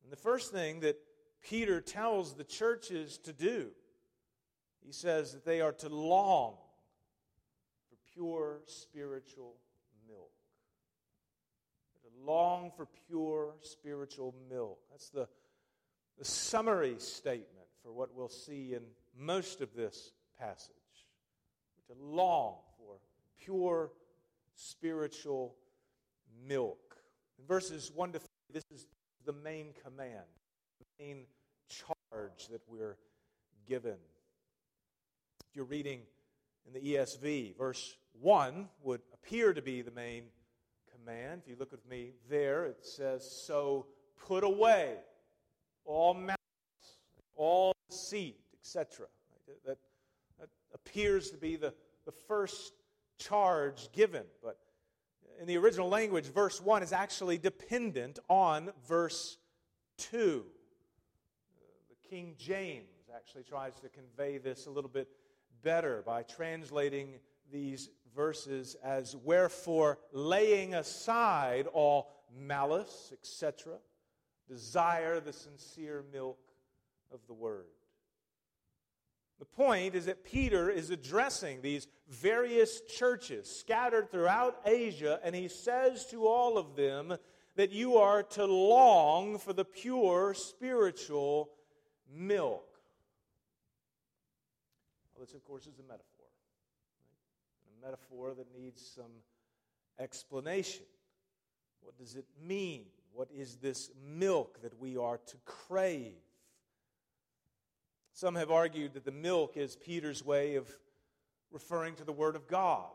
And 0.04 0.12
the 0.12 0.18
first 0.18 0.52
thing 0.52 0.82
that 0.82 1.00
Peter 1.42 1.82
tells 1.82 2.36
the 2.36 2.44
churches 2.44 3.18
to 3.20 3.34
do, 3.34 3.72
he 4.86 4.92
says 4.92 5.34
that 5.34 5.46
they 5.46 5.62
are 5.62 5.72
to 5.72 5.90
long 5.90 6.56
for 7.90 7.98
pure 8.14 8.62
spiritual 8.66 9.56
milk. 10.08 10.32
To 12.04 12.32
long 12.32 12.72
for 12.76 12.88
pure 13.08 13.56
spiritual 13.62 14.36
milk. 14.50 14.80
That's 14.90 15.10
the, 15.10 15.28
the 16.18 16.26
summary 16.26 16.96
statement 16.98 17.68
for 17.84 17.92
what 17.92 18.14
we'll 18.16 18.30
see 18.30 18.74
in 18.74 18.82
most 19.18 19.62
of 19.62 19.74
this 19.76 20.12
passage. 20.40 20.76
To 21.88 21.94
long 22.00 22.56
for 22.78 22.98
pure 23.44 23.92
spiritual 24.56 25.56
milk. 26.48 26.98
In 27.40 27.46
verses 27.46 27.92
1 27.94 28.14
to 28.14 28.20
3, 28.20 28.28
this 28.54 28.64
is 28.74 28.88
the 29.26 29.34
main 29.34 29.74
command, 29.84 30.26
main 31.01 31.25
charge 31.67 32.48
that 32.51 32.62
we're 32.67 32.98
given. 33.67 33.96
If 35.50 35.55
you're 35.55 35.65
reading 35.65 36.01
in 36.67 36.74
the 36.74 36.96
ESV, 36.96 37.58
verse 37.58 37.96
1 38.20 38.67
would 38.84 39.01
appear 39.13 39.53
to 39.53 39.62
be 39.62 39.81
the 39.81 39.91
main 39.91 40.25
command. 40.91 41.41
If 41.43 41.50
you 41.50 41.55
look 41.58 41.72
with 41.72 41.88
me 41.89 42.12
there, 42.29 42.65
it 42.65 42.86
says, 42.86 43.29
So 43.46 43.88
put 44.27 44.43
away 44.43 44.98
all 45.86 46.13
malice, 46.13 46.38
all 47.36 47.74
deceit, 47.89 48.39
etc. 48.60 49.08
That, 49.65 49.79
that 50.39 50.50
appears 50.74 51.31
to 51.31 51.38
be 51.38 51.55
the, 51.55 51.74
the 52.05 52.12
first 52.12 52.74
charge 53.17 53.91
given. 53.91 54.24
But 54.43 54.58
in 55.39 55.48
the 55.48 55.58
original 55.58 55.89
language, 55.89 56.25
verse 56.25 56.62
1 56.62 56.84
is 56.84 56.93
actually 56.93 57.39
dependent 57.39 58.20
on 58.29 58.72
verse 58.88 59.38
2. 59.98 60.46
King 62.12 62.36
James 62.38 63.08
actually 63.15 63.44
tries 63.44 63.80
to 63.80 63.88
convey 63.88 64.38
this 64.38 64.65
a 64.65 64.70
little 64.70 64.89
bit 64.89 65.08
better 65.63 66.03
by 66.06 66.24
translating 66.24 67.13
these 67.50 67.89
verses 68.13 68.75
as 68.84 69.15
wherefore 69.15 69.98
laying 70.12 70.74
aside 70.74 71.68
all 71.72 72.12
malice, 72.38 73.13
etc., 73.13 73.75
desire 74.46 75.22
the 75.22 75.32
sincere 75.32 76.03
milk 76.12 76.38
of 77.13 77.22
the 77.27 77.34
word. 77.34 77.63
The 79.39 79.46
point 79.46 79.96
is 79.96 80.08
that 80.08 80.25
Peter 80.25 80.70
is 80.70 80.89
addressing 80.89 81.62
these 81.62 81.88
various 82.10 82.82
churches 82.82 83.50
scattered 83.50 84.12
throughout 84.12 84.58
Asia, 84.65 85.22
and 85.24 85.34
he 85.34 85.48
says 85.48 86.06
to 86.08 86.27
all 86.27 86.58
of 86.58 86.75
them 86.75 87.15
that 87.56 87.72
you 87.72 87.96
are 87.96 88.22
to 88.22 88.46
long 88.46 89.38
for 89.38 89.53
the 89.53 89.63
pure 89.63 90.34
spiritual 90.34 91.51
milk. 92.13 92.65
Well, 95.13 95.25
this, 95.25 95.34
of 95.34 95.44
course, 95.44 95.68
is 95.68 95.80
a 95.80 95.84
metaphor. 95.84 96.25
Right? 97.00 97.84
A 97.84 97.86
metaphor 97.86 98.34
that 98.36 98.48
needs 98.58 98.82
some 98.96 99.12
explanation. 100.00 100.86
What 101.82 101.98
does 101.98 102.15
it 102.15 102.25
mean? 102.44 102.86
What 103.13 103.30
is 103.36 103.58
this 103.58 103.91
milk 104.08 104.62
that 104.62 104.80
we 104.80 104.98
are 104.98 105.18
to 105.18 105.38
crave? 105.46 106.13
Some 108.13 108.36
have 108.36 108.51
argued 108.51 108.94
that 108.94 109.06
the 109.06 109.12
milk 109.12 109.58
is 109.58 109.75
Peter's 109.75 110.24
way 110.24 110.56
of 110.56 110.70
referring 111.51 111.96
to 111.96 112.03
the 112.03 112.12
Word 112.12 112.36
of 112.36 112.48
God. 112.48 112.89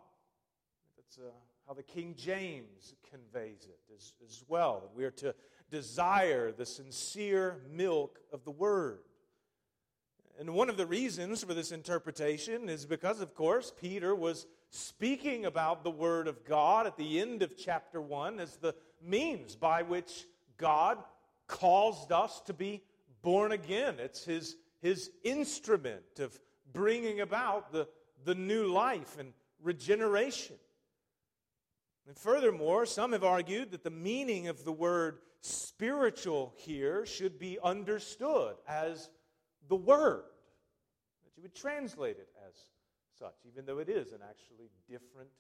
That's 0.97 1.19
uh, 1.19 1.31
how 1.67 1.75
the 1.75 1.83
King 1.83 2.15
James 2.17 2.95
conveys 3.11 3.67
it 3.69 3.79
as, 3.95 4.15
as 4.25 4.45
well. 4.49 4.91
We 4.95 5.05
are 5.05 5.11
to 5.13 5.35
desire 5.71 6.53
the 6.53 6.67
sincere 6.67 7.57
milk 7.71 8.21
of 8.33 8.45
the 8.45 8.51
Word. 8.51 9.01
And 10.39 10.51
one 10.51 10.69
of 10.69 10.77
the 10.77 10.87
reasons 10.87 11.43
for 11.43 11.55
this 11.55 11.73
interpretation 11.73 12.69
is 12.69 12.85
because, 12.85 13.21
of 13.21 13.35
course, 13.35 13.73
Peter 13.81 14.15
was 14.15 14.47
speaking 14.71 15.47
about 15.47 15.83
the 15.83 15.91
Word 15.91 16.29
of 16.29 16.45
God 16.45 16.87
at 16.87 16.99
the 16.99 17.21
end 17.21 17.43
of 17.43 17.57
chapter 17.57 18.01
1 18.03 18.39
as 18.39 18.57
the 18.57 18.75
means 19.03 19.57
by 19.57 19.83
which 19.83 20.27
God 20.59 20.99
caused 21.47 22.13
us 22.13 22.41
to 22.43 22.53
be 22.53 22.83
born 23.23 23.53
again. 23.53 23.97
It's 23.99 24.25
his, 24.25 24.57
his 24.83 25.11
instrument 25.25 26.19
of 26.19 26.39
bringing 26.73 27.21
about 27.23 27.73
the, 27.73 27.89
the 28.25 28.35
new 28.35 28.67
life 28.67 29.17
and 29.19 29.33
regeneration. 29.63 30.57
And 32.07 32.17
furthermore, 32.17 32.85
some 32.85 33.13
have 33.13 33.25
argued 33.25 33.71
that 33.71 33.85
the 33.85 33.91
meaning 33.91 34.49
of 34.49 34.65
the 34.65 34.73
word 34.73 35.19
spiritual 35.41 36.53
here 36.57 37.07
should 37.07 37.39
be 37.39 37.59
understood 37.63 38.57
as 38.69 39.09
the 39.69 39.77
Word, 39.77 40.25
that 41.25 41.37
you 41.37 41.43
would 41.43 41.55
translate 41.55 42.19
it 42.19 42.29
as 42.47 42.55
such, 43.19 43.35
even 43.47 43.65
though 43.67 43.79
it 43.79 43.89
is 43.89 44.13
an 44.13 44.21
actually 44.29 44.71
different 44.89 45.31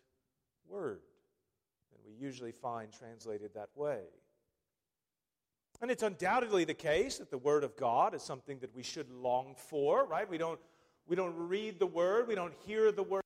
word 0.69 1.01
than 1.93 2.01
we 2.05 2.13
usually 2.19 2.53
find 2.53 2.93
translated 2.93 3.51
that 3.55 3.69
way. 3.75 4.01
And 5.83 5.91
it's 5.91 6.03
undoubtedly 6.03 6.65
the 6.65 6.75
case 6.75 7.19
that 7.19 7.31
the 7.31 7.39
Word 7.39 7.63
of 7.63 7.77
God 7.77 8.15
is 8.15 8.23
something 8.23 8.59
that 8.61 8.75
we 8.75 8.83
should 8.83 9.11
long 9.11 9.55
for, 9.57 10.07
right? 10.07 10.29
We 10.29 10.39
don't, 10.39 10.59
we 11.07 11.17
don't 11.17 11.35
read 11.37 11.79
the 11.79 11.87
Word, 11.87 12.29
we 12.29 12.35
don't 12.35 12.55
hear 12.67 12.93
the 12.93 13.03
Word 13.03 13.23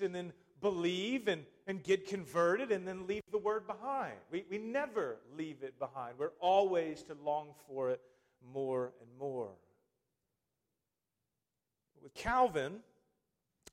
and 0.00 0.14
then 0.14 0.32
believe 0.60 1.28
and, 1.28 1.44
and 1.66 1.82
get 1.82 2.08
converted 2.08 2.72
and 2.72 2.86
then 2.86 3.06
leave 3.06 3.22
the 3.30 3.38
Word 3.38 3.66
behind. 3.66 4.14
We, 4.30 4.44
we 4.50 4.58
never 4.58 5.18
leave 5.36 5.62
it 5.62 5.78
behind. 5.78 6.14
We're 6.18 6.32
always 6.40 7.02
to 7.04 7.16
long 7.24 7.48
for 7.68 7.90
it 7.90 8.00
more 8.52 8.92
and 9.00 9.08
more. 9.18 9.50
With 12.02 12.14
Calvin, 12.14 12.80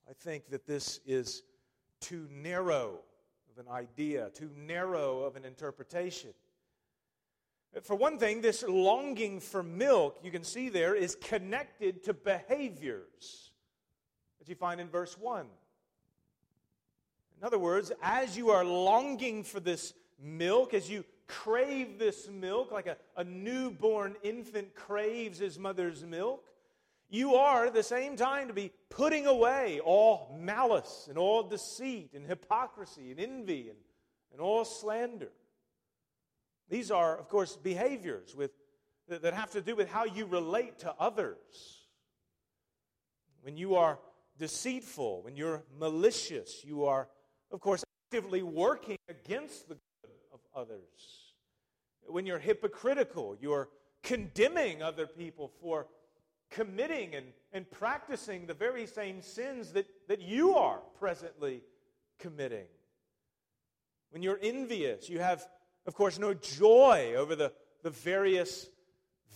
I 0.08 0.12
think 0.12 0.50
that 0.50 0.66
this 0.66 1.00
is 1.04 1.42
too 2.00 2.28
narrow 2.30 3.00
of 3.50 3.64
an 3.64 3.70
idea, 3.70 4.30
too 4.34 4.50
narrow 4.56 5.22
of 5.22 5.36
an 5.36 5.44
interpretation. 5.44 6.30
For 7.82 7.94
one 7.94 8.18
thing, 8.18 8.40
this 8.40 8.64
longing 8.66 9.40
for 9.40 9.62
milk, 9.62 10.18
you 10.22 10.30
can 10.30 10.44
see 10.44 10.68
there, 10.68 10.94
is 10.94 11.16
connected 11.16 12.04
to 12.04 12.14
behaviors 12.14 13.50
that 14.38 14.48
you 14.48 14.54
find 14.54 14.80
in 14.80 14.88
verse 14.88 15.16
1. 15.18 15.46
In 17.38 17.46
other 17.46 17.58
words, 17.58 17.92
as 18.02 18.36
you 18.36 18.50
are 18.50 18.64
longing 18.64 19.44
for 19.44 19.60
this 19.60 19.94
milk, 20.20 20.74
as 20.74 20.90
you 20.90 21.04
crave 21.26 21.98
this 21.98 22.28
milk, 22.28 22.72
like 22.72 22.86
a, 22.86 22.96
a 23.16 23.24
newborn 23.24 24.16
infant 24.22 24.74
craves 24.74 25.38
his 25.38 25.58
mother's 25.58 26.04
milk, 26.04 26.49
you 27.10 27.34
are 27.34 27.66
at 27.66 27.74
the 27.74 27.82
same 27.82 28.16
time 28.16 28.48
to 28.48 28.54
be 28.54 28.70
putting 28.88 29.26
away 29.26 29.80
all 29.84 30.34
malice 30.38 31.06
and 31.08 31.18
all 31.18 31.42
deceit 31.42 32.10
and 32.14 32.24
hypocrisy 32.24 33.10
and 33.10 33.18
envy 33.18 33.68
and, 33.68 33.78
and 34.32 34.40
all 34.40 34.64
slander. 34.64 35.32
These 36.68 36.92
are, 36.92 37.18
of 37.18 37.28
course, 37.28 37.56
behaviors 37.56 38.34
with, 38.36 38.52
that, 39.08 39.22
that 39.22 39.34
have 39.34 39.50
to 39.50 39.60
do 39.60 39.74
with 39.74 39.90
how 39.90 40.04
you 40.04 40.24
relate 40.24 40.78
to 40.80 40.94
others. 41.00 41.80
When 43.42 43.56
you 43.56 43.74
are 43.74 43.98
deceitful, 44.38 45.22
when 45.24 45.34
you're 45.34 45.64
malicious, 45.78 46.64
you 46.64 46.84
are, 46.84 47.08
of 47.50 47.60
course, 47.60 47.84
actively 48.06 48.42
working 48.42 48.98
against 49.08 49.68
the 49.68 49.74
good 49.74 50.12
of 50.32 50.40
others. 50.54 51.34
When 52.06 52.24
you're 52.24 52.38
hypocritical, 52.38 53.36
you're 53.40 53.68
condemning 54.04 54.80
other 54.80 55.06
people 55.06 55.50
for 55.60 55.88
committing 56.50 57.14
and, 57.14 57.26
and 57.52 57.70
practicing 57.70 58.46
the 58.46 58.54
very 58.54 58.86
same 58.86 59.22
sins 59.22 59.72
that, 59.72 59.86
that 60.08 60.20
you 60.20 60.56
are 60.56 60.80
presently 60.98 61.62
committing. 62.18 62.66
When 64.10 64.22
you're 64.22 64.40
envious, 64.42 65.08
you 65.08 65.20
have, 65.20 65.46
of 65.86 65.94
course, 65.94 66.18
no 66.18 66.34
joy 66.34 67.14
over 67.16 67.36
the, 67.36 67.52
the 67.82 67.90
various 67.90 68.68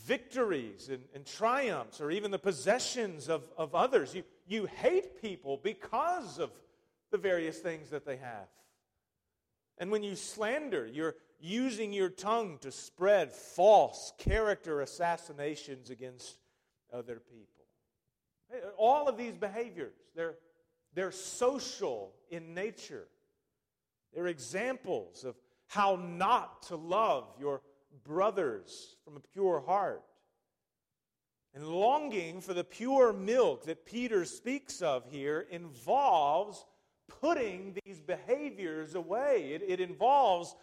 victories 0.04 0.88
and, 0.88 1.02
and 1.14 1.24
triumphs 1.24 2.00
or 2.00 2.10
even 2.10 2.30
the 2.30 2.38
possessions 2.38 3.28
of, 3.28 3.44
of 3.56 3.74
others. 3.74 4.14
You, 4.14 4.24
you 4.46 4.66
hate 4.66 5.22
people 5.22 5.60
because 5.62 6.38
of 6.38 6.50
the 7.10 7.18
various 7.18 7.58
things 7.58 7.90
that 7.90 8.04
they 8.04 8.16
have. 8.16 8.48
And 9.78 9.90
when 9.90 10.02
you 10.02 10.16
slander, 10.16 10.86
you're 10.86 11.14
using 11.40 11.92
your 11.92 12.08
tongue 12.08 12.58
to 12.60 12.72
spread 12.72 13.32
false 13.32 14.12
character 14.18 14.80
assassinations 14.80 15.90
against 15.90 16.38
other 16.94 17.20
people. 17.30 17.64
All 18.76 19.08
of 19.08 19.16
these 19.16 19.34
behaviors, 19.34 19.94
they're, 20.14 20.36
they're 20.94 21.10
social 21.10 22.12
in 22.30 22.54
nature. 22.54 23.08
They're 24.14 24.28
examples 24.28 25.24
of 25.24 25.34
how 25.66 25.96
not 25.96 26.62
to 26.64 26.76
love 26.76 27.26
your 27.38 27.62
brothers 28.04 28.96
from 29.04 29.16
a 29.16 29.20
pure 29.32 29.60
heart. 29.66 30.02
And 31.54 31.66
longing 31.66 32.40
for 32.40 32.52
the 32.52 32.64
pure 32.64 33.12
milk 33.12 33.64
that 33.66 33.86
Peter 33.86 34.24
speaks 34.24 34.82
of 34.82 35.04
here 35.08 35.46
involves 35.50 36.64
putting 37.20 37.76
these 37.84 38.00
behaviors 38.00 38.94
away. 38.94 39.52
It, 39.52 39.62
it, 39.66 39.80
involves 39.80 40.56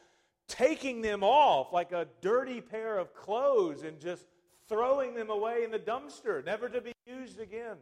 taking 0.48 1.02
them 1.02 1.24
off 1.24 1.72
like 1.72 1.94
a 1.94 2.08
dirty 2.20 2.60
pair 2.60 2.98
of 2.98 3.14
clothes 3.14 3.84
and 3.84 4.00
just 4.00 4.26
throwing 4.72 5.14
them 5.16 5.30
away 5.30 5.64
in 5.64 5.72
the 5.72 5.80
dumpster, 5.80 6.44
never 6.46 6.70
to 6.70 6.80
be 6.80 6.94
used 7.06 7.40
again. 7.40 7.76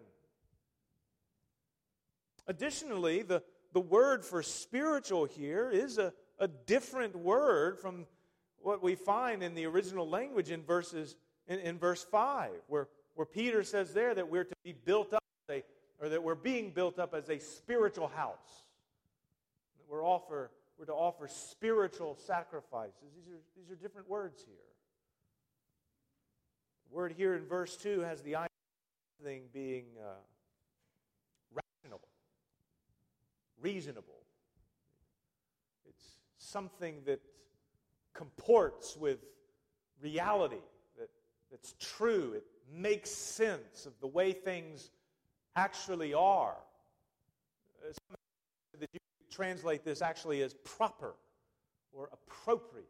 Additionally, 2.47 3.21
the, 3.21 3.43
the 3.73 3.79
word 3.79 4.25
for 4.25 4.41
spiritual 4.41 5.25
here 5.25 5.69
is 5.69 5.99
a, 5.99 6.11
a 6.39 6.47
different 6.47 7.15
word 7.15 7.77
from 7.77 8.07
what 8.61 8.81
we 8.81 8.95
find 8.95 9.43
in 9.43 9.53
the 9.53 9.65
original 9.65 10.09
language 10.09 10.49
in 10.49 10.63
verses 10.63 11.15
in, 11.47 11.59
in 11.59 11.77
verse 11.77 12.03
5, 12.03 12.51
where, 12.67 12.87
where 13.13 13.25
Peter 13.25 13.63
says 13.63 13.93
there 13.93 14.15
that 14.15 14.29
we're 14.29 14.43
to 14.43 14.55
be 14.63 14.73
built 14.73 15.13
up 15.13 15.23
a, 15.51 15.63
or 16.01 16.09
that 16.09 16.23
we're 16.23 16.33
being 16.33 16.71
built 16.71 16.97
up 16.97 17.13
as 17.13 17.29
a 17.29 17.39
spiritual 17.39 18.07
house. 18.07 18.63
We're 19.87 20.05
offer 20.05 20.51
we're 20.79 20.85
to 20.85 20.93
offer 20.93 21.27
spiritual 21.27 22.15
sacrifices. 22.15 23.11
These 23.13 23.27
are, 23.33 23.39
these 23.57 23.69
are 23.69 23.75
different 23.75 24.09
words 24.09 24.41
here. 24.47 24.68
Word 26.91 27.13
here 27.15 27.35
in 27.35 27.45
verse 27.45 27.77
2 27.77 28.01
has 28.01 28.21
the 28.21 28.35
idea 28.35 28.49
of 29.19 29.25
thing 29.25 29.43
being 29.53 29.85
uh, 29.99 30.13
rational, 31.53 32.01
reasonable. 33.61 34.23
It's 35.87 36.17
something 36.39 36.95
that 37.05 37.21
comports 38.13 38.97
with 38.97 39.19
reality, 40.01 40.63
that, 40.97 41.09
that's 41.51 41.75
true. 41.79 42.33
It 42.35 42.45
makes 42.73 43.11
sense 43.11 43.85
of 43.85 43.93
the 43.99 44.07
way 44.07 44.31
things 44.31 44.89
actually 45.55 46.13
are. 46.13 46.57
Uh, 47.87 47.93
that 48.79 48.89
you 48.93 48.99
translate 49.29 49.83
this 49.83 50.01
actually 50.01 50.41
as 50.41 50.53
proper 50.63 51.13
or 51.91 52.09
appropriate. 52.11 52.87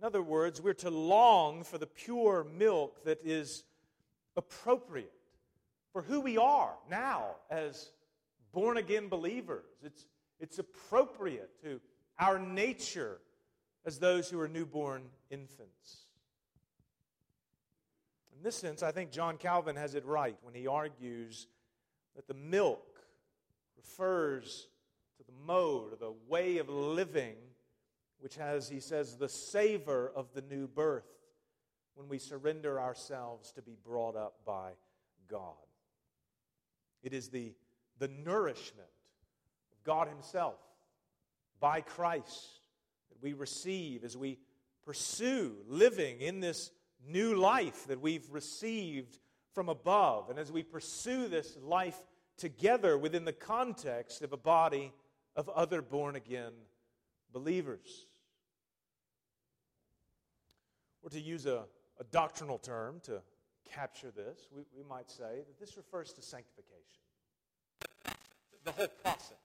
In 0.00 0.06
other 0.06 0.22
words, 0.22 0.62
we're 0.62 0.72
to 0.74 0.88
long 0.88 1.62
for 1.62 1.76
the 1.76 1.86
pure 1.86 2.46
milk 2.56 3.04
that 3.04 3.18
is 3.22 3.64
appropriate 4.34 5.12
for 5.92 6.00
who 6.00 6.22
we 6.22 6.38
are 6.38 6.72
now 6.88 7.36
as 7.50 7.90
born 8.50 8.78
again 8.78 9.08
believers. 9.08 9.66
It's, 9.84 10.06
it's 10.38 10.58
appropriate 10.58 11.50
to 11.64 11.82
our 12.18 12.38
nature 12.38 13.18
as 13.84 13.98
those 13.98 14.30
who 14.30 14.40
are 14.40 14.48
newborn 14.48 15.02
infants. 15.28 16.06
In 18.34 18.42
this 18.42 18.56
sense, 18.56 18.82
I 18.82 18.92
think 18.92 19.10
John 19.10 19.36
Calvin 19.36 19.76
has 19.76 19.94
it 19.94 20.06
right 20.06 20.36
when 20.40 20.54
he 20.54 20.66
argues 20.66 21.46
that 22.16 22.26
the 22.26 22.32
milk 22.32 23.02
refers 23.76 24.68
to 25.18 25.24
the 25.26 25.46
mode 25.46 25.92
or 25.92 25.96
the 25.96 26.14
way 26.26 26.56
of 26.56 26.70
living 26.70 27.36
which 28.20 28.36
has, 28.36 28.68
he 28.68 28.80
says, 28.80 29.16
the 29.16 29.28
savor 29.28 30.12
of 30.14 30.32
the 30.34 30.42
new 30.42 30.68
birth 30.68 31.08
when 31.94 32.08
we 32.08 32.18
surrender 32.18 32.80
ourselves 32.80 33.52
to 33.52 33.62
be 33.62 33.76
brought 33.84 34.16
up 34.16 34.36
by 34.46 34.72
God. 35.28 35.54
It 37.02 37.12
is 37.12 37.28
the, 37.28 37.54
the 37.98 38.08
nourishment 38.08 38.88
of 39.72 39.82
God 39.84 40.08
Himself 40.08 40.58
by 41.58 41.80
Christ 41.80 42.60
that 43.10 43.22
we 43.22 43.32
receive 43.32 44.04
as 44.04 44.16
we 44.16 44.38
pursue 44.84 45.56
living 45.66 46.20
in 46.20 46.40
this 46.40 46.70
new 47.06 47.34
life 47.34 47.86
that 47.86 48.00
we've 48.00 48.30
received 48.30 49.18
from 49.54 49.68
above. 49.68 50.30
And 50.30 50.38
as 50.38 50.52
we 50.52 50.62
pursue 50.62 51.28
this 51.28 51.56
life 51.62 51.98
together 52.36 52.96
within 52.96 53.24
the 53.24 53.32
context 53.32 54.22
of 54.22 54.32
a 54.32 54.36
body 54.36 54.92
of 55.36 55.48
other 55.50 55.82
born 55.82 56.16
again 56.16 56.52
believers. 57.32 58.06
Or 61.02 61.10
to 61.10 61.20
use 61.20 61.46
a, 61.46 61.64
a 61.98 62.04
doctrinal 62.10 62.58
term 62.58 63.00
to 63.04 63.20
capture 63.72 64.10
this, 64.10 64.48
we, 64.54 64.62
we 64.76 64.84
might 64.88 65.10
say 65.10 65.42
that 65.46 65.58
this 65.58 65.76
refers 65.76 66.12
to 66.14 66.22
sanctification. 66.22 66.76
The 68.64 68.72
whole 68.72 68.88
process, 69.02 69.38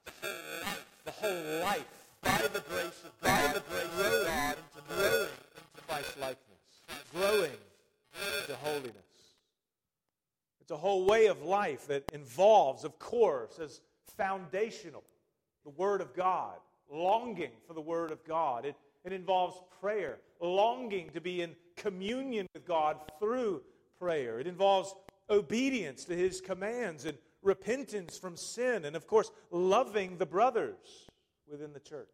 the 1.06 1.12
whole 1.12 1.62
life, 1.62 1.86
by 2.22 2.50
the 2.52 2.60
grace 2.70 3.02
of 3.06 3.12
God, 3.22 3.48
by 3.48 3.54
the 3.54 3.63
grace 3.70 3.86
of 3.86 4.26
God, 4.26 4.56
into 4.58 4.94
growing 4.94 5.30
into 5.30 5.88
Christ 5.88 6.20
likeness, 6.20 6.82
growing 7.13 7.58
into 8.41 8.56
holiness. 8.56 9.06
It's 10.60 10.72
a 10.72 10.78
whole 10.78 11.06
way 11.06 11.28
of 11.28 11.44
life 11.44 11.88
that 11.88 12.04
involves, 12.12 12.84
of 12.84 12.98
course, 12.98 13.60
as 13.60 13.82
foundational, 14.18 15.04
the 15.63 15.70
Word 15.70 16.02
of 16.02 16.13
God, 16.15 16.56
longing 16.91 17.52
for 17.68 17.74
the 17.74 17.82
Word 17.82 18.12
of 18.12 18.24
God. 18.26 18.65
It, 18.65 18.76
it 19.06 19.13
involves 19.13 19.62
prayer, 19.80 20.18
longing 20.41 21.12
to 21.12 21.22
be 21.22 21.41
in 21.41 21.56
communion 21.78 22.48
with 22.54 22.65
God 22.65 22.98
through 23.20 23.62
prayer. 24.00 24.39
It 24.39 24.48
involves 24.48 24.96
obedience 25.30 26.06
to 26.06 26.15
His 26.15 26.41
commands 26.41 27.06
and 27.06 27.18
repentance 27.44 28.18
from 28.18 28.36
sin, 28.36 28.86
and 28.86 28.96
of 28.96 29.06
course, 29.08 29.32
loving 29.52 30.18
the 30.18 30.26
brothers 30.26 31.08
within 31.50 31.72
the 31.74 31.80
church. 31.80 32.10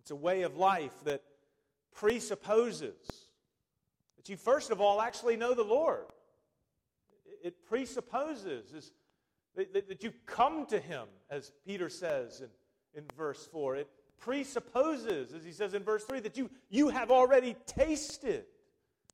It's 0.00 0.10
a 0.10 0.16
way 0.16 0.42
of 0.42 0.56
life 0.56 1.04
that 1.04 1.22
presupposes 1.94 2.96
that 4.16 4.28
you, 4.28 4.36
first 4.36 4.70
of 4.70 4.80
all, 4.80 5.00
actually 5.00 5.36
know 5.36 5.54
the 5.54 5.64
Lord. 5.64 6.06
It 7.42 7.64
presupposes 7.64 8.92
that 9.54 10.02
you 10.02 10.12
come 10.26 10.66
to 10.66 10.78
Him, 10.78 11.06
as 11.30 11.52
Peter 11.64 11.88
says 11.88 12.40
in, 12.40 12.48
in 13.00 13.04
verse 13.16 13.48
4. 13.50 13.76
It 13.76 13.88
presupposes, 14.18 15.32
as 15.32 15.44
he 15.44 15.52
says 15.52 15.74
in 15.74 15.82
verse 15.82 16.04
3, 16.04 16.20
that 16.20 16.36
you, 16.36 16.50
you 16.68 16.88
have 16.88 17.10
already 17.10 17.56
tasted 17.66 18.44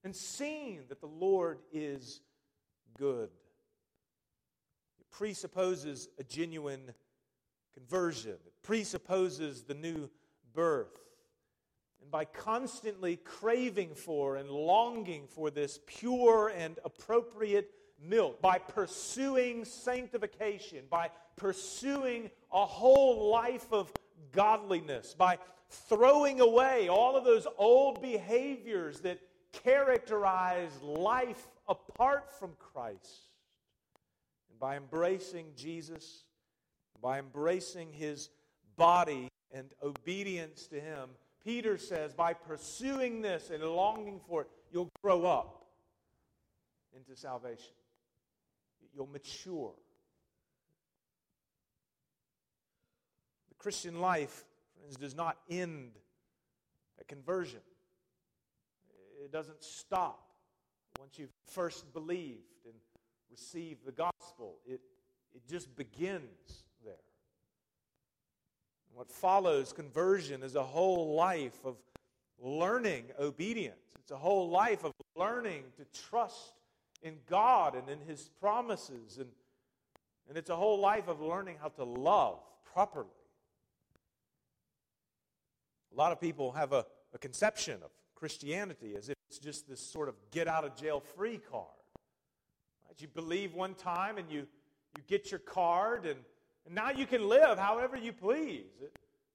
and 0.05 0.15
seen 0.15 0.81
that 0.89 1.01
the 1.01 1.07
Lord 1.07 1.59
is 1.73 2.21
good. 2.97 3.31
It 5.01 5.11
presupposes 5.11 6.09
a 6.19 6.25
genuine 6.25 6.93
conversion, 7.75 8.33
it 8.47 8.55
presupposes 8.63 9.63
the 9.63 9.75
new 9.75 10.11
birth. 10.55 10.99
And 12.01 12.11
by 12.11 12.25
constantly 12.25 13.17
craving 13.17 13.95
for 13.95 14.37
and 14.37 14.51
longing 14.51 15.29
for 15.29 15.51
this 15.51 15.79
pure 15.87 16.53
and 16.55 16.79
appropriate 16.85 17.71
milk, 18.03 18.43
by 18.43 18.59
pursuing 18.59 19.65
sanctification, 19.65 20.85
by 20.91 21.11
pursuing 21.37 22.31
a 22.53 22.67
whole 22.67 23.31
life 23.31 23.67
of 23.73 23.93
godliness, 24.31 25.15
by 25.15 25.39
throwing 25.89 26.41
away 26.41 26.89
all 26.89 27.17
of 27.17 27.25
those 27.25 27.47
old 27.59 28.01
behaviors 28.01 29.01
that 29.01 29.19
characterize 29.53 30.71
life 30.83 31.49
apart 31.69 32.33
from 32.39 32.53
Christ, 32.59 33.31
and 34.51 34.59
by 34.61 34.77
embracing 34.77 35.47
Jesus, 35.57 36.25
by 37.01 37.19
embracing 37.19 37.93
his 37.93 38.31
body 38.77 39.29
and 39.53 39.67
obedience 39.83 40.67
to 40.69 40.81
him, 40.81 41.11
Peter 41.45 41.77
says, 41.77 42.15
by 42.15 42.33
pursuing 42.33 43.21
this 43.21 43.51
and 43.51 43.63
longing 43.65 44.21
for 44.29 44.43
it, 44.43 44.49
you'll 44.73 44.93
grow 45.03 45.25
up 45.27 45.67
into 46.97 47.17
salvation. 47.19 47.73
You'll 48.95 49.09
mature. 49.09 49.73
The 53.49 53.52
Christian 53.63 54.01
life, 54.01 54.45
friends, 54.77 54.97
does 54.97 55.15
not 55.15 55.39
end 55.49 55.93
at 56.99 57.07
conversion. 57.07 57.61
It 59.23 59.31
doesn't 59.31 59.63
stop 59.63 60.27
once 60.99 61.17
you've 61.17 61.33
first 61.47 61.93
believed 61.93 62.41
and 62.65 62.75
received 63.31 63.87
the 63.87 63.93
gospel. 63.93 64.57
It, 64.67 64.81
it 65.33 65.49
just 65.49 65.75
begins 65.77 66.65
there. 66.85 66.95
What 68.93 69.13
follows 69.13 69.73
conversion 69.73 70.43
is 70.43 70.57
a 70.57 70.65
whole 70.65 71.15
life 71.15 71.65
of 71.65 71.77
learning 72.41 73.05
obedience. 73.21 73.77
It's 74.01 74.11
a 74.11 74.17
whole 74.17 74.51
life 74.51 74.83
of 74.83 74.93
learning 75.15 75.63
to 75.77 75.85
trust 76.09 76.55
in 77.01 77.19
God 77.31 77.77
and 77.77 77.89
in 77.89 78.01
His 78.01 78.29
promises. 78.41 79.19
And, 79.19 79.29
and 80.29 80.37
it's 80.37 80.51
a 80.51 80.57
whole 80.57 80.81
life 80.81 81.07
of 81.07 81.21
learning 81.21 81.59
how 81.63 81.69
to 81.69 81.85
love 81.85 82.41
properly. 82.73 83.07
A 85.93 85.99
lot 85.99 86.13
of 86.13 86.21
people 86.21 86.53
have 86.53 86.73
a, 86.73 86.85
a 87.15 87.19
conception 87.19 87.75
of 87.85 87.91
Christianity 88.15 88.95
as 88.97 89.09
if 89.09 89.17
it's 89.29 89.39
just 89.39 89.69
this 89.69 89.81
sort 89.81 90.09
of 90.09 90.15
get 90.31 90.49
out 90.49 90.65
of 90.65 90.77
jail 90.77 91.01
free 91.01 91.39
card. 91.51 91.67
Right? 92.87 93.01
You 93.01 93.09
believe 93.09 93.55
one 93.55 93.75
time 93.75 94.17
and 94.17 94.31
you, 94.31 94.47
you 94.97 95.03
get 95.07 95.31
your 95.31 95.41
card, 95.41 96.07
and, 96.07 96.19
and 96.67 96.75
now 96.75 96.91
you 96.91 97.07
can 97.07 97.29
live 97.29 97.59
however 97.59 97.97
you 97.97 98.13
please. 98.13 98.67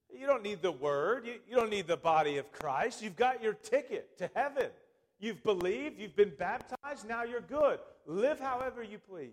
You 0.10 0.26
don't 0.26 0.41
need 0.41 0.62
the 0.62 0.72
Word, 0.72 1.26
you, 1.28 1.34
you 1.50 1.56
don't 1.56 1.70
need 1.70 1.88
the 1.88 1.98
body 1.98 2.38
of 2.38 2.52
Christ. 2.52 3.02
You've 3.02 3.17
got 3.17 3.43
your 3.43 3.54
ticket 3.54 4.17
to 4.20 4.30
heaven. 4.34 4.70
You've 5.20 5.43
believed, 5.43 6.00
you've 6.00 6.15
been 6.15 6.34
baptized, 6.38 7.08
now 7.08 7.24
you're 7.24 7.41
good. 7.41 7.80
Live 8.06 8.39
however 8.39 8.84
you 8.84 9.00
please. 9.00 9.32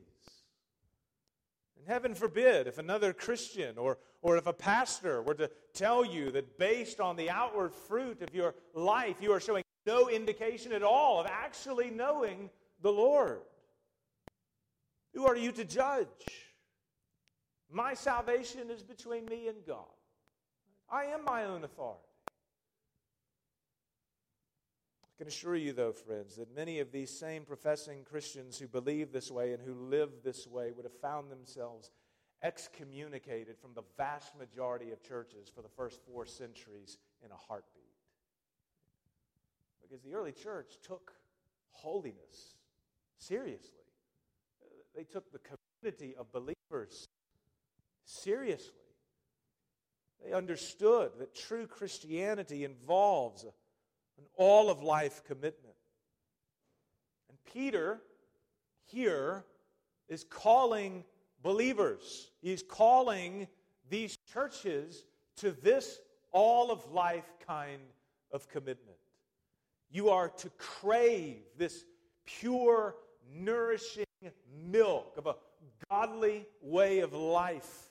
And 1.84 1.92
heaven 1.92 2.14
forbid 2.14 2.66
if 2.66 2.78
another 2.78 3.12
Christian 3.12 3.76
or, 3.76 3.98
or 4.22 4.38
if 4.38 4.46
a 4.46 4.54
pastor 4.54 5.20
were 5.20 5.34
to 5.34 5.50
tell 5.74 6.02
you 6.02 6.30
that 6.30 6.58
based 6.58 6.98
on 6.98 7.14
the 7.14 7.28
outward 7.28 7.74
fruit 7.74 8.22
of 8.22 8.34
your 8.34 8.54
life, 8.72 9.16
you 9.20 9.32
are 9.32 9.40
showing 9.40 9.62
no 9.86 10.08
indication 10.08 10.72
at 10.72 10.82
all 10.82 11.20
of 11.20 11.26
actually 11.26 11.90
knowing 11.90 12.48
the 12.80 12.90
Lord. 12.90 13.42
Who 15.12 15.26
are 15.26 15.36
you 15.36 15.52
to 15.52 15.62
judge? 15.62 16.06
My 17.70 17.92
salvation 17.92 18.70
is 18.70 18.82
between 18.82 19.26
me 19.26 19.48
and 19.48 19.58
God. 19.66 19.84
I 20.90 21.04
am 21.04 21.22
my 21.22 21.44
own 21.44 21.64
authority. 21.64 22.00
I 25.13 25.13
can 25.24 25.28
assure 25.30 25.56
you, 25.56 25.72
though, 25.72 25.92
friends, 25.92 26.36
that 26.36 26.54
many 26.54 26.80
of 26.80 26.92
these 26.92 27.08
same 27.08 27.46
professing 27.46 28.04
Christians 28.04 28.58
who 28.58 28.68
believe 28.68 29.10
this 29.10 29.30
way 29.30 29.54
and 29.54 29.62
who 29.62 29.72
live 29.72 30.10
this 30.22 30.46
way 30.46 30.70
would 30.70 30.84
have 30.84 31.00
found 31.00 31.30
themselves 31.30 31.90
excommunicated 32.42 33.56
from 33.58 33.70
the 33.74 33.84
vast 33.96 34.36
majority 34.38 34.92
of 34.92 35.02
churches 35.02 35.48
for 35.48 35.62
the 35.62 35.68
first 35.70 35.98
four 36.06 36.26
centuries 36.26 36.98
in 37.24 37.30
a 37.30 37.36
heartbeat. 37.48 37.84
Because 39.80 40.02
the 40.02 40.12
early 40.12 40.32
church 40.32 40.74
took 40.86 41.12
holiness 41.70 42.56
seriously, 43.16 43.70
they 44.94 45.04
took 45.04 45.32
the 45.32 45.38
community 45.38 46.14
of 46.18 46.30
believers 46.32 47.08
seriously. 48.04 48.74
They 50.22 50.34
understood 50.34 51.12
that 51.18 51.34
true 51.34 51.66
Christianity 51.66 52.62
involves 52.62 53.46
an 54.18 54.24
all 54.36 54.70
of 54.70 54.82
life 54.82 55.22
commitment. 55.24 55.74
And 57.28 57.38
Peter 57.44 58.00
here 58.86 59.44
is 60.08 60.24
calling 60.24 61.04
believers, 61.42 62.30
he's 62.42 62.62
calling 62.62 63.48
these 63.90 64.16
churches 64.32 65.04
to 65.36 65.50
this 65.50 66.00
all 66.32 66.70
of 66.70 66.90
life 66.92 67.30
kind 67.46 67.80
of 68.32 68.48
commitment. 68.48 68.98
You 69.90 70.10
are 70.10 70.28
to 70.28 70.50
crave 70.58 71.42
this 71.56 71.84
pure, 72.26 72.96
nourishing 73.32 74.04
milk 74.66 75.14
of 75.16 75.26
a 75.26 75.36
godly 75.90 76.46
way 76.60 77.00
of 77.00 77.12
life, 77.12 77.90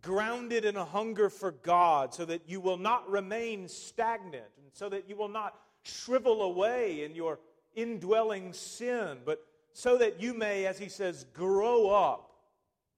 grounded 0.00 0.64
in 0.64 0.76
a 0.76 0.84
hunger 0.84 1.28
for 1.28 1.50
God, 1.50 2.14
so 2.14 2.24
that 2.24 2.48
you 2.48 2.60
will 2.60 2.76
not 2.76 3.08
remain 3.10 3.68
stagnant 3.68 4.44
so 4.72 4.88
that 4.88 5.08
you 5.08 5.16
will 5.16 5.28
not 5.28 5.54
shrivel 5.82 6.42
away 6.42 7.04
in 7.04 7.14
your 7.14 7.38
indwelling 7.74 8.52
sin, 8.52 9.18
but 9.24 9.44
so 9.72 9.96
that 9.98 10.20
you 10.20 10.34
may, 10.34 10.66
as 10.66 10.78
he 10.78 10.88
says, 10.88 11.24
grow 11.32 11.90
up 11.90 12.30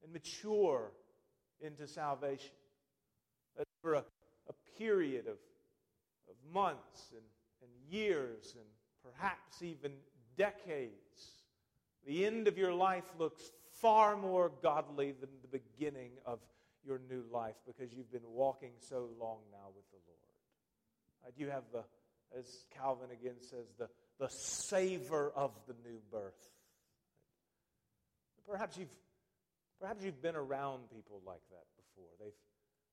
and 0.02 0.12
mature 0.12 0.92
into 1.60 1.86
salvation. 1.86 2.50
That 3.56 3.66
for 3.80 3.94
a, 3.94 4.04
a 4.48 4.78
period 4.78 5.26
of, 5.26 5.38
of 6.28 6.34
months 6.52 7.12
and, 7.12 7.22
and 7.62 7.70
years 7.92 8.54
and 8.56 8.64
perhaps 9.02 9.62
even 9.62 9.92
decades, 10.36 11.44
the 12.06 12.26
end 12.26 12.48
of 12.48 12.58
your 12.58 12.72
life 12.72 13.04
looks 13.18 13.52
far 13.70 14.16
more 14.16 14.52
godly 14.62 15.12
than 15.12 15.30
the 15.42 15.58
beginning 15.58 16.10
of 16.26 16.38
your 16.84 17.00
new 17.10 17.24
life 17.32 17.54
because 17.66 17.92
you've 17.92 18.12
been 18.12 18.30
walking 18.32 18.72
so 18.78 19.08
long 19.18 19.38
now 19.52 19.68
with 19.74 19.88
the 19.90 19.98
Lord. 20.06 20.13
Right? 21.24 21.32
You 21.36 21.50
have 21.50 21.64
the, 21.72 21.84
as 22.38 22.46
Calvin 22.78 23.10
again 23.10 23.36
says, 23.40 23.66
the, 23.78 23.88
the 24.18 24.28
savor 24.28 25.32
of 25.34 25.52
the 25.66 25.74
new 25.88 25.98
birth. 26.10 26.48
Perhaps 28.48 28.76
you've, 28.76 28.94
perhaps 29.80 30.04
you've 30.04 30.20
been 30.22 30.36
around 30.36 30.90
people 30.94 31.22
like 31.26 31.40
that 31.50 31.64
before. 31.76 32.10
They've, 32.20 32.32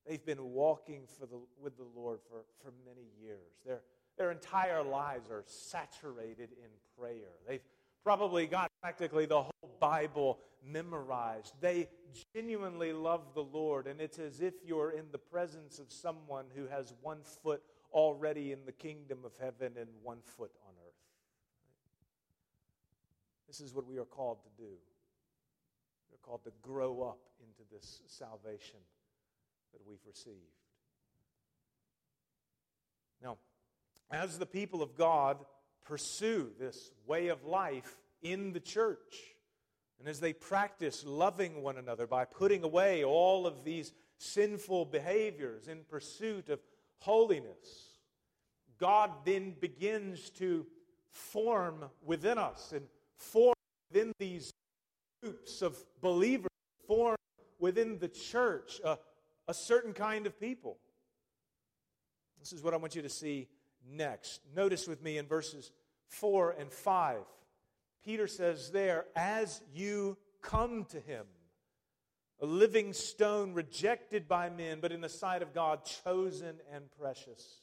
they've 0.06 0.24
been 0.24 0.52
walking 0.52 1.02
for 1.18 1.26
the, 1.26 1.38
with 1.62 1.76
the 1.76 1.86
Lord 1.94 2.20
for, 2.28 2.44
for 2.62 2.72
many 2.86 3.06
years. 3.22 3.52
Their, 3.66 3.80
their 4.16 4.30
entire 4.30 4.82
lives 4.82 5.30
are 5.30 5.44
saturated 5.46 6.50
in 6.52 6.70
prayer. 6.98 7.32
They've 7.46 7.62
probably 8.02 8.46
got 8.46 8.70
practically 8.80 9.26
the 9.26 9.42
whole 9.42 9.76
Bible 9.78 10.38
memorized. 10.66 11.54
They 11.60 11.88
genuinely 12.34 12.92
love 12.92 13.34
the 13.34 13.42
Lord, 13.42 13.86
and 13.86 14.00
it's 14.00 14.18
as 14.18 14.40
if 14.40 14.54
you're 14.64 14.90
in 14.90 15.06
the 15.12 15.18
presence 15.18 15.78
of 15.78 15.92
someone 15.92 16.46
who 16.54 16.66
has 16.66 16.92
one 17.02 17.18
foot 17.42 17.62
already 17.92 18.52
in 18.52 18.64
the 18.66 18.72
kingdom 18.72 19.18
of 19.24 19.32
heaven 19.40 19.72
and 19.78 19.88
one 20.02 20.18
foot 20.24 20.52
on 20.66 20.74
earth. 20.86 20.92
This 23.46 23.60
is 23.60 23.74
what 23.74 23.86
we 23.86 23.98
are 23.98 24.04
called 24.04 24.38
to 24.42 24.62
do. 24.62 24.70
We're 26.10 26.18
called 26.22 26.44
to 26.44 26.52
grow 26.62 27.02
up 27.02 27.20
into 27.40 27.68
this 27.70 28.00
salvation 28.06 28.78
that 29.72 29.80
we've 29.86 30.04
received. 30.06 30.36
Now, 33.22 33.38
as 34.10 34.38
the 34.38 34.46
people 34.46 34.82
of 34.82 34.96
God 34.96 35.38
pursue 35.84 36.50
this 36.58 36.90
way 37.06 37.28
of 37.28 37.44
life 37.44 37.96
in 38.22 38.52
the 38.52 38.60
church, 38.60 39.34
and 39.98 40.08
as 40.08 40.20
they 40.20 40.32
practice 40.32 41.04
loving 41.06 41.62
one 41.62 41.76
another 41.76 42.06
by 42.06 42.24
putting 42.24 42.64
away 42.64 43.04
all 43.04 43.46
of 43.46 43.64
these 43.64 43.92
sinful 44.18 44.86
behaviors 44.86 45.68
in 45.68 45.84
pursuit 45.88 46.48
of 46.48 46.60
holiness, 47.02 47.98
God 48.78 49.10
then 49.24 49.54
begins 49.60 50.30
to 50.30 50.66
form 51.10 51.84
within 52.04 52.38
us 52.38 52.72
and 52.72 52.86
form 53.16 53.54
within 53.90 54.12
these 54.18 54.52
groups 55.22 55.62
of 55.62 55.76
believers, 56.00 56.50
form 56.86 57.16
within 57.58 57.98
the 57.98 58.08
church 58.08 58.80
a, 58.84 58.98
a 59.48 59.54
certain 59.54 59.92
kind 59.92 60.26
of 60.26 60.38
people. 60.38 60.78
This 62.40 62.52
is 62.52 62.62
what 62.62 62.72
I 62.72 62.76
want 62.76 62.94
you 62.94 63.02
to 63.02 63.08
see 63.08 63.48
next. 63.88 64.40
Notice 64.54 64.86
with 64.86 65.02
me 65.02 65.18
in 65.18 65.26
verses 65.26 65.70
4 66.08 66.56
and 66.58 66.72
5. 66.72 67.18
Peter 68.04 68.26
says 68.26 68.70
there, 68.70 69.06
as 69.14 69.60
you 69.74 70.16
come 70.40 70.84
to 70.86 71.00
him, 71.00 71.26
a 72.42 72.46
living 72.46 72.92
stone 72.92 73.54
rejected 73.54 74.26
by 74.26 74.50
men, 74.50 74.78
but 74.80 74.90
in 74.90 75.00
the 75.00 75.08
sight 75.08 75.42
of 75.42 75.54
God, 75.54 75.84
chosen 76.04 76.56
and 76.74 76.84
precious. 77.00 77.60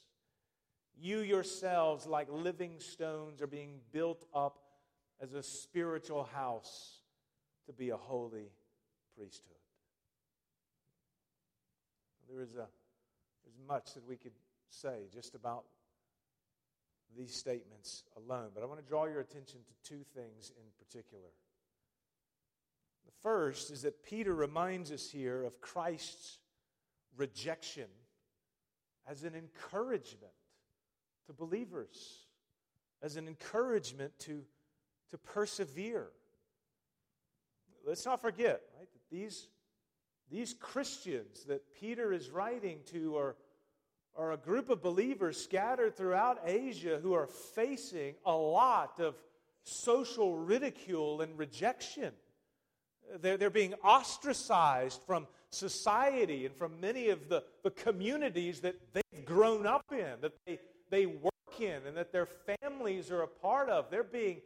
You 0.98 1.20
yourselves, 1.20 2.08
like 2.08 2.28
living 2.32 2.80
stones, 2.80 3.42
are 3.42 3.48
being 3.48 3.82
built 3.92 4.26
up 4.34 4.58
as 5.22 5.34
a 5.34 5.44
spiritual 5.44 6.24
house 6.24 7.02
to 7.66 7.74
be 7.74 7.90
a 7.90 7.98
holy 7.98 8.52
priesthood. 9.18 9.58
There 12.30 12.42
is 12.42 12.54
a, 12.56 12.68
there's 13.44 13.60
much 13.68 13.94
that 13.96 14.08
we 14.08 14.16
could 14.16 14.32
say 14.70 15.08
just 15.14 15.36
about 15.36 15.66
these 17.18 17.36
statements 17.36 18.04
alone, 18.16 18.52
but 18.54 18.64
I 18.64 18.66
want 18.66 18.80
to 18.80 18.86
draw 18.88 19.08
your 19.08 19.20
attention 19.20 19.60
to 19.60 19.90
two 19.90 20.04
things 20.16 20.52
in 20.56 20.64
particular. 20.78 21.30
The 23.10 23.22
first 23.24 23.72
is 23.72 23.82
that 23.82 24.04
Peter 24.04 24.36
reminds 24.36 24.92
us 24.92 25.10
here 25.10 25.44
of 25.44 25.60
Christ's 25.62 26.38
rejection 27.18 27.88
as 29.08 29.24
an 29.24 29.34
encouragement 29.34 30.32
to 31.26 31.34
believers, 31.34 32.28
as 33.02 33.16
an 33.16 33.28
encouragement 33.28 34.12
to, 34.20 34.44
to 35.10 35.18
persevere. 35.18 36.10
Let's 37.84 38.06
not 38.06 38.22
forget, 38.22 38.62
right, 38.78 38.88
that 38.94 39.10
these, 39.10 39.48
these 40.30 40.54
Christians 40.54 41.46
that 41.46 41.64
Peter 41.80 42.14
is 42.14 42.30
writing 42.30 42.78
to 42.92 43.18
are 43.18 43.36
are 44.16 44.34
a 44.34 44.38
group 44.38 44.70
of 44.70 44.84
believers 44.84 45.42
scattered 45.42 45.96
throughout 45.96 46.42
Asia 46.46 47.00
who 47.02 47.14
are 47.14 47.28
facing 47.28 48.16
a 48.26 48.36
lot 48.36 49.00
of 49.00 49.16
social 49.64 50.36
ridicule 50.36 51.22
and 51.22 51.38
rejection. 51.40 52.12
They're, 53.22 53.38
they're 53.38 53.50
being 53.50 53.74
ostracized 53.84 55.02
from 55.06 55.28
society 55.50 56.46
and 56.46 56.56
from 56.56 56.80
many 56.80 57.10
of 57.10 57.30
the, 57.30 57.44
the 57.64 57.72
communities 57.72 58.60
that 58.62 58.76
they've 58.94 59.26
grown 59.26 59.66
up 59.66 59.86
in, 59.92 60.22
that 60.22 60.34
they, 60.46 60.60
they 60.90 61.06
work 61.06 61.34
in, 61.60 61.82
and 61.88 61.98
that 61.98 62.12
their 62.12 62.28
families 62.62 63.12
are 63.12 63.24
a 63.24 63.28
part 63.28 63.70
of. 63.70 63.90
They're 63.90 64.04
being, 64.04 64.42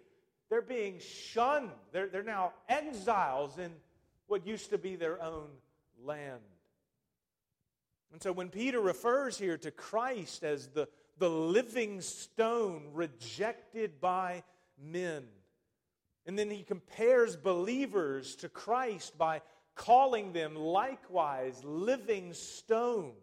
they're 0.49 0.61
being 0.61 0.99
shunned. 0.99 1.71
They're, 1.91 2.07
they're 2.07 2.23
now 2.23 2.53
exiles 2.69 3.57
in 3.57 3.71
what 4.27 4.47
used 4.47 4.69
to 4.69 4.77
be 4.77 4.95
their 4.95 5.21
own 5.21 5.49
land. 6.03 6.41
And 8.11 8.21
so 8.21 8.31
when 8.31 8.49
Peter 8.49 8.79
refers 8.79 9.37
here 9.37 9.57
to 9.57 9.71
Christ 9.71 10.43
as 10.43 10.67
the, 10.67 10.87
the 11.17 11.29
living 11.29 11.99
stone 12.01 12.89
rejected 12.93 13.99
by 13.99 14.43
men, 14.81 15.23
and 16.25 16.37
then 16.37 16.49
he 16.49 16.63
compares 16.63 17.35
believers 17.35 18.35
to 18.37 18.49
Christ 18.49 19.17
by 19.17 19.41
calling 19.75 20.33
them 20.33 20.55
likewise 20.55 21.61
living 21.63 22.33
stones. 22.33 23.13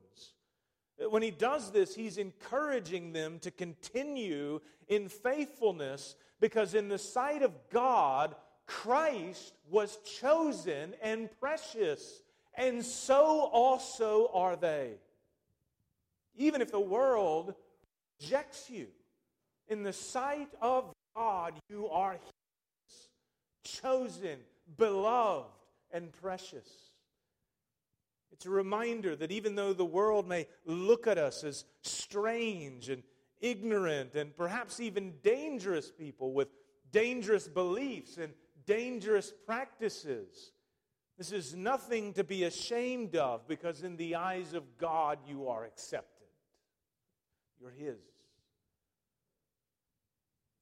When 1.09 1.23
he 1.23 1.31
does 1.31 1.71
this, 1.71 1.95
he's 1.95 2.19
encouraging 2.19 3.13
them 3.13 3.39
to 3.41 3.51
continue 3.51 4.61
in 4.89 5.09
faithfulness 5.09 6.15
because, 6.41 6.75
in 6.75 6.89
the 6.89 6.99
sight 6.99 7.43
of 7.43 7.53
God, 7.71 8.35
Christ 8.67 9.55
was 9.71 9.99
chosen 10.21 10.95
and 11.03 11.31
precious 11.41 12.23
and 12.55 12.85
so 12.85 13.49
also 13.53 14.31
are 14.35 14.57
they. 14.57 14.93
Even 16.37 16.61
if 16.61 16.71
the 16.71 16.81
world 16.81 17.55
rejects 18.21 18.69
you, 18.69 18.89
in 19.69 19.83
the 19.83 19.93
sight 19.93 20.51
of 20.61 20.93
God, 21.15 21.55
you 21.69 21.89
are 21.89 22.19
chosen, 23.65 24.39
beloved, 24.77 25.49
and 25.93 26.13
precious. 26.13 26.69
It's 28.33 28.47
a 28.47 28.51
reminder 28.51 29.17
that 29.17 29.33
even 29.33 29.55
though 29.55 29.73
the 29.73 29.85
world 29.85 30.27
may 30.27 30.47
look 30.65 31.07
at 31.07 31.19
us 31.19 31.45
as 31.45 31.65
strange 31.83 32.89
and 32.89 33.03
ignorant 33.41 34.15
and 34.15 34.35
perhaps 34.37 34.81
even 34.81 35.15
dangerous 35.23 35.91
people 35.91 36.33
with 36.33 36.49
dangerous 36.91 37.49
beliefs 37.49 38.17
and 38.17 38.33
dangerous 38.67 39.33
practices, 39.47 40.53
this 41.19 41.33
is 41.33 41.55
nothing 41.55 42.15
to 42.15 42.25
be 42.25 42.45
ashamed 42.45 43.15
of 43.15 43.47
because, 43.47 43.83
in 43.83 43.99
the 43.99 44.15
eyes 44.15 44.55
of 44.55 44.79
God, 44.79 45.19
you 45.29 45.49
are 45.49 45.67
accepted. 45.67 46.29
You're 47.61 47.73
His. 47.73 47.99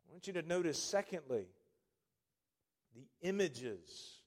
I 0.08 0.10
want 0.10 0.26
you 0.26 0.32
to 0.32 0.42
notice, 0.42 0.82
secondly, 0.82 1.46
the 2.98 3.28
images 3.28 4.20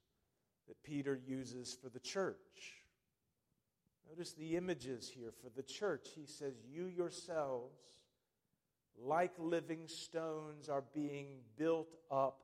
that 0.68 0.82
Peter 0.84 1.20
uses 1.28 1.78
for 1.82 1.90
the 1.90 2.00
church. 2.00 2.38
Notice 4.10 4.34
the 4.34 4.56
images 4.56 5.12
here 5.14 5.34
for 5.42 5.50
the 5.56 5.64
church. 5.64 6.08
He 6.16 6.26
says, 6.26 6.54
You 6.70 6.86
yourselves, 6.86 7.80
like 8.98 9.32
living 9.38 9.88
stones, 9.88 10.70
are 10.70 10.84
being 10.94 11.40
built 11.58 11.96
up 12.10 12.40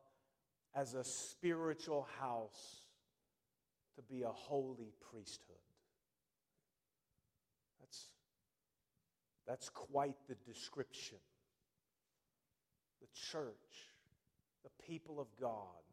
as 0.76 0.94
a 0.94 1.04
spiritual 1.04 2.08
house 2.20 2.82
to 3.96 4.02
be 4.02 4.24
a 4.24 4.30
holy 4.30 4.94
priesthood. 5.10 5.56
That's, 7.80 8.10
that's 9.48 9.70
quite 9.70 10.16
the 10.28 10.36
description. 10.46 11.18
The 13.02 13.08
church, 13.32 13.92
the 14.64 14.84
people 14.86 15.20
of 15.20 15.28
God, 15.40 15.84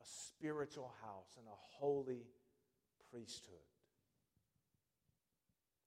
a 0.00 0.04
spiritual 0.04 0.92
house 1.02 1.36
and 1.36 1.46
a 1.46 1.56
holy 1.78 2.26
priesthood. 3.10 3.54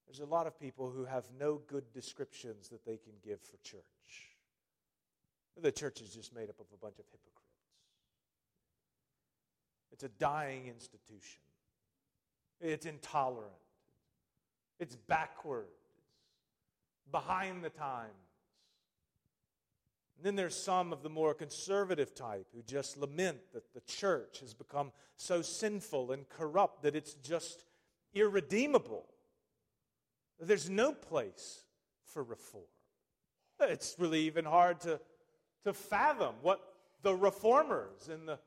There's 0.08 0.20
a 0.20 0.26
lot 0.26 0.48
of 0.48 0.60
people 0.60 0.92
who 0.92 1.06
have 1.06 1.26
no 1.40 1.62
good 1.68 1.86
descriptions 1.94 2.70
that 2.70 2.86
they 2.86 2.98
can 2.98 3.14
give 3.24 3.40
for 3.42 3.58
church. 3.64 3.82
The 5.62 5.72
church 5.72 6.02
is 6.02 6.14
just 6.14 6.36
made 6.36 6.50
up 6.50 6.60
of 6.60 6.66
a 6.74 6.78
bunch 6.78 7.00
of 7.00 7.06
hypocrites. 7.12 7.42
It's 9.92 10.04
a 10.04 10.10
dying 10.10 10.68
institution. 10.68 11.42
It's 12.60 12.86
intolerant. 12.86 13.52
It's 14.80 14.96
backward. 14.96 15.68
It's 16.98 17.12
behind 17.12 17.64
the 17.64 17.70
times. 17.70 18.10
And 20.22 20.28
then 20.28 20.36
there's 20.36 20.56
some 20.56 20.94
of 20.94 21.02
the 21.02 21.10
more 21.10 21.34
conservative 21.34 22.14
type 22.14 22.46
who 22.54 22.62
just 22.62 22.96
lament 22.96 23.40
that 23.54 23.74
the 23.74 23.82
church 23.82 24.42
has 24.42 24.54
become 24.54 24.92
so 25.16 25.42
sinful 25.42 26.12
and 26.12 26.30
corrupt 26.30 26.84
that 26.84 26.96
it's 26.96 27.16
just 27.16 27.66
irredeemable. 28.14 29.08
There's 30.40 30.70
no 30.70 30.94
place 30.94 31.64
for 32.06 32.22
reform. 32.22 32.66
It's 33.62 33.96
really 33.98 34.20
even 34.20 34.46
hard 34.46 34.82
to, 34.82 35.00
to 35.64 35.74
fathom 35.74 36.36
what 36.44 36.62
the 37.02 37.16
reformers 37.16 38.08
in 38.08 38.28
the 38.28 38.38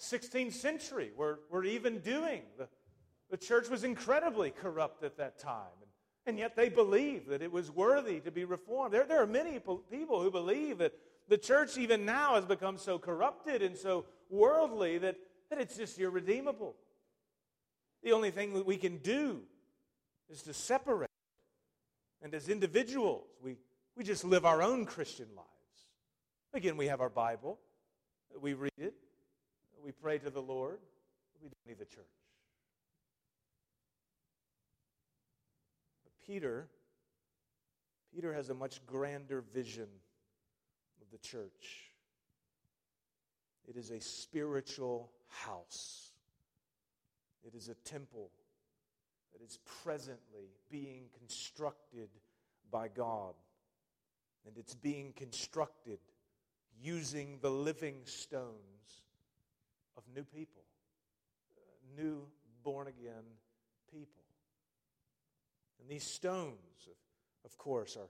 16th 0.00 0.54
century 0.54 1.10
were, 1.14 1.40
were 1.50 1.64
even 1.64 1.98
doing. 1.98 2.44
The, 2.56 2.66
the 3.30 3.36
church 3.36 3.68
was 3.68 3.84
incredibly 3.84 4.52
corrupt 4.52 5.04
at 5.04 5.18
that 5.18 5.38
time. 5.38 5.83
And, 6.26 6.38
yet 6.38 6.56
they 6.56 6.68
believe 6.68 7.26
that 7.28 7.42
it 7.42 7.52
was 7.52 7.70
worthy 7.70 8.20
to 8.20 8.30
be 8.30 8.44
reformed. 8.44 8.92
There, 8.94 9.04
there 9.04 9.22
are 9.22 9.26
many 9.26 9.60
people 9.90 10.22
who 10.22 10.30
believe 10.30 10.78
that 10.78 10.94
the 11.28 11.38
church, 11.38 11.76
even 11.76 12.04
now, 12.04 12.34
has 12.34 12.44
become 12.44 12.78
so 12.78 12.98
corrupted 12.98 13.62
and 13.62 13.76
so 13.76 14.06
worldly 14.30 14.98
that, 14.98 15.16
that 15.50 15.60
it's 15.60 15.76
just 15.76 15.98
irredeemable. 15.98 16.74
The 18.02 18.12
only 18.12 18.30
thing 18.30 18.54
that 18.54 18.66
we 18.66 18.76
can 18.76 18.98
do 18.98 19.40
is 20.30 20.42
to 20.42 20.54
separate. 20.54 21.10
And 22.22 22.34
as 22.34 22.48
individuals, 22.48 23.26
we, 23.42 23.56
we 23.96 24.04
just 24.04 24.24
live 24.24 24.46
our 24.46 24.62
own 24.62 24.86
Christian 24.86 25.26
lives. 25.36 25.48
Again, 26.54 26.76
we 26.76 26.86
have 26.86 27.00
our 27.00 27.10
Bible, 27.10 27.58
we 28.40 28.54
read 28.54 28.72
it, 28.78 28.94
we 29.82 29.92
pray 29.92 30.18
to 30.18 30.30
the 30.30 30.40
Lord, 30.40 30.78
we 31.42 31.48
don't 31.48 31.66
need 31.66 31.78
the 31.78 31.84
church. 31.84 32.04
But 36.04 36.12
Peter, 36.26 36.68
Peter 38.14 38.32
has 38.32 38.50
a 38.50 38.54
much 38.54 38.84
grander 38.86 39.42
vision 39.52 39.88
of 41.00 41.10
the 41.10 41.18
church. 41.18 41.90
It 43.68 43.76
is 43.76 43.90
a 43.90 44.00
spiritual 44.00 45.10
house. 45.28 46.12
It 47.44 47.54
is 47.54 47.68
a 47.68 47.74
temple 47.88 48.30
that 49.32 49.44
is 49.44 49.58
presently 49.82 50.50
being 50.70 51.04
constructed 51.18 52.08
by 52.70 52.88
God. 52.88 53.34
And 54.46 54.56
it's 54.58 54.74
being 54.74 55.12
constructed 55.16 55.98
using 56.82 57.38
the 57.40 57.50
living 57.50 57.96
stones 58.04 59.02
of 59.96 60.02
new 60.14 60.24
people, 60.24 60.64
uh, 61.56 62.02
new 62.02 62.26
born 62.62 62.88
again 62.88 63.24
people. 63.90 64.23
And 65.84 65.90
these 65.90 66.04
stones, 66.04 66.56
of, 66.86 67.50
of 67.50 67.58
course, 67.58 67.98
are, 67.98 68.08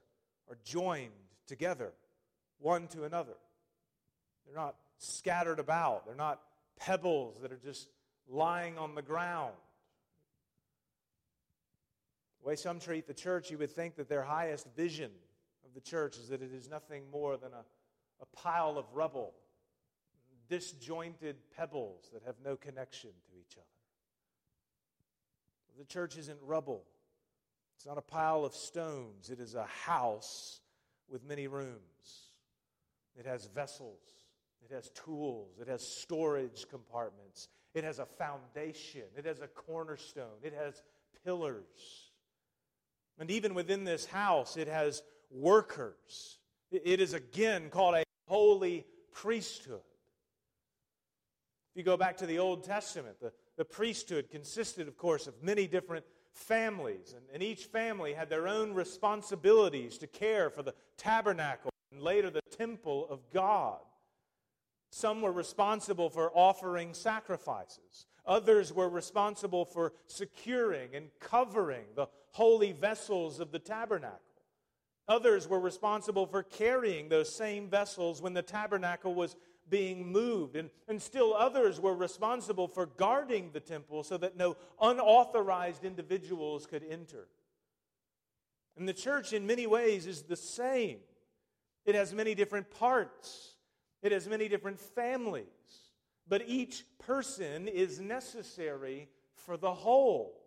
are 0.49 0.57
joined 0.63 1.11
together, 1.45 1.91
one 2.59 2.87
to 2.87 3.03
another. 3.03 3.35
They're 4.45 4.55
not 4.55 4.75
scattered 4.97 5.59
about, 5.59 6.05
they're 6.05 6.15
not 6.15 6.39
pebbles 6.79 7.41
that 7.41 7.51
are 7.51 7.59
just 7.61 7.89
lying 8.29 8.77
on 8.77 8.95
the 8.95 9.01
ground. 9.01 9.51
The 12.41 12.47
way 12.47 12.55
some 12.55 12.79
treat 12.79 13.07
the 13.07 13.13
church, 13.13 13.51
you 13.51 13.57
would 13.57 13.71
think 13.71 13.97
that 13.97 14.07
their 14.07 14.23
highest 14.23 14.67
vision 14.77 15.11
of 15.65 15.73
the 15.73 15.81
church 15.81 16.15
is 16.15 16.29
that 16.29 16.41
it 16.41 16.53
is 16.53 16.69
nothing 16.69 17.03
more 17.11 17.35
than 17.35 17.51
a, 17.51 17.65
a 18.21 18.25
pile 18.37 18.77
of 18.77 18.85
rubble, 18.93 19.33
disjointed 20.47 21.35
pebbles 21.57 22.09
that 22.13 22.23
have 22.25 22.35
no 22.41 22.55
connection 22.55 23.09
to 23.09 23.37
each 23.37 23.57
other. 23.57 23.65
The 25.77 25.83
church 25.83 26.17
isn't 26.17 26.39
rubble, 26.41 26.85
it's 27.75 27.85
not 27.85 27.97
a 27.97 28.01
pile 28.01 28.45
of 28.45 28.53
stones, 28.53 29.29
it 29.29 29.39
is 29.39 29.55
a 29.55 29.65
house 29.65 30.61
with 31.09 31.23
many 31.23 31.47
rooms. 31.47 32.31
It 33.17 33.25
has 33.25 33.47
vessels, 33.47 34.01
it 34.63 34.73
has 34.73 34.89
tools, 34.91 35.59
it 35.61 35.67
has 35.67 35.81
storage 35.85 36.65
compartments, 36.69 37.47
it 37.73 37.83
has 37.83 37.99
a 37.99 38.05
foundation, 38.05 39.03
it 39.17 39.25
has 39.25 39.41
a 39.41 39.47
cornerstone, 39.47 40.39
it 40.41 40.53
has 40.53 40.81
pillars. 41.23 42.11
And 43.19 43.31
even 43.31 43.53
within 43.53 43.83
this 43.83 44.05
house, 44.05 44.57
it 44.57 44.67
has 44.67 45.01
workers. 45.31 46.39
It 46.71 46.99
is 46.99 47.13
again 47.13 47.69
called 47.69 47.95
a 47.95 48.03
holy 48.27 48.85
priesthood. 49.13 49.81
If 51.71 51.79
you 51.79 51.83
go 51.83 51.97
back 51.97 52.17
to 52.17 52.25
the 52.25 52.39
Old 52.39 52.63
Testament, 52.63 53.19
the, 53.21 53.31
the 53.57 53.65
priesthood 53.65 54.29
consisted, 54.29 54.87
of 54.87 54.97
course, 54.97 55.27
of 55.27 55.41
many 55.41 55.67
different 55.67 56.05
families, 56.35 57.13
and, 57.15 57.25
and 57.33 57.41
each 57.41 57.65
family 57.65 58.13
had 58.13 58.29
their 58.29 58.47
own 58.47 58.73
responsibilities 58.73 59.97
to 59.97 60.07
care 60.07 60.49
for 60.49 60.61
the 60.61 60.75
tabernacle 60.97 61.71
and 61.91 62.01
later 62.01 62.29
the 62.29 62.41
temple 62.55 63.07
of 63.09 63.19
God. 63.33 63.79
Some 64.91 65.21
were 65.21 65.31
responsible 65.31 66.09
for 66.09 66.31
offering 66.33 66.93
sacrifices. 66.93 68.05
Others 68.25 68.73
were 68.73 68.89
responsible 68.89 69.65
for 69.65 69.93
securing 70.07 70.95
and 70.95 71.09
covering 71.19 71.85
the 71.95 72.07
holy 72.31 72.71
vessels 72.71 73.39
of 73.39 73.51
the 73.51 73.59
tabernacle. 73.59 74.19
Others 75.07 75.47
were 75.47 75.59
responsible 75.59 76.25
for 76.25 76.43
carrying 76.43 77.09
those 77.09 77.33
same 77.33 77.69
vessels 77.69 78.21
when 78.21 78.33
the 78.33 78.41
tabernacle 78.41 79.13
was 79.13 79.35
being 79.69 80.11
moved. 80.11 80.55
And, 80.55 80.69
and 80.87 81.01
still 81.01 81.33
others 81.33 81.79
were 81.79 81.95
responsible 81.95 82.67
for 82.67 82.85
guarding 82.85 83.51
the 83.51 83.59
temple 83.59 84.03
so 84.03 84.17
that 84.17 84.37
no 84.37 84.57
unauthorized 84.81 85.83
individuals 85.83 86.65
could 86.65 86.83
enter. 86.89 87.27
And 88.77 88.87
the 88.87 88.93
church, 88.93 89.33
in 89.33 89.47
many 89.47 89.67
ways, 89.67 90.05
is 90.05 90.23
the 90.23 90.35
same. 90.35 90.99
It 91.85 91.95
has 91.95 92.13
many 92.13 92.35
different 92.35 92.69
parts, 92.71 93.55
it 94.01 94.11
has 94.11 94.27
many 94.27 94.47
different 94.47 94.79
families 94.79 95.45
but 96.27 96.43
each 96.47 96.83
person 96.99 97.67
is 97.67 97.99
necessary 97.99 99.09
for 99.33 99.57
the 99.57 99.73
whole. 99.73 100.41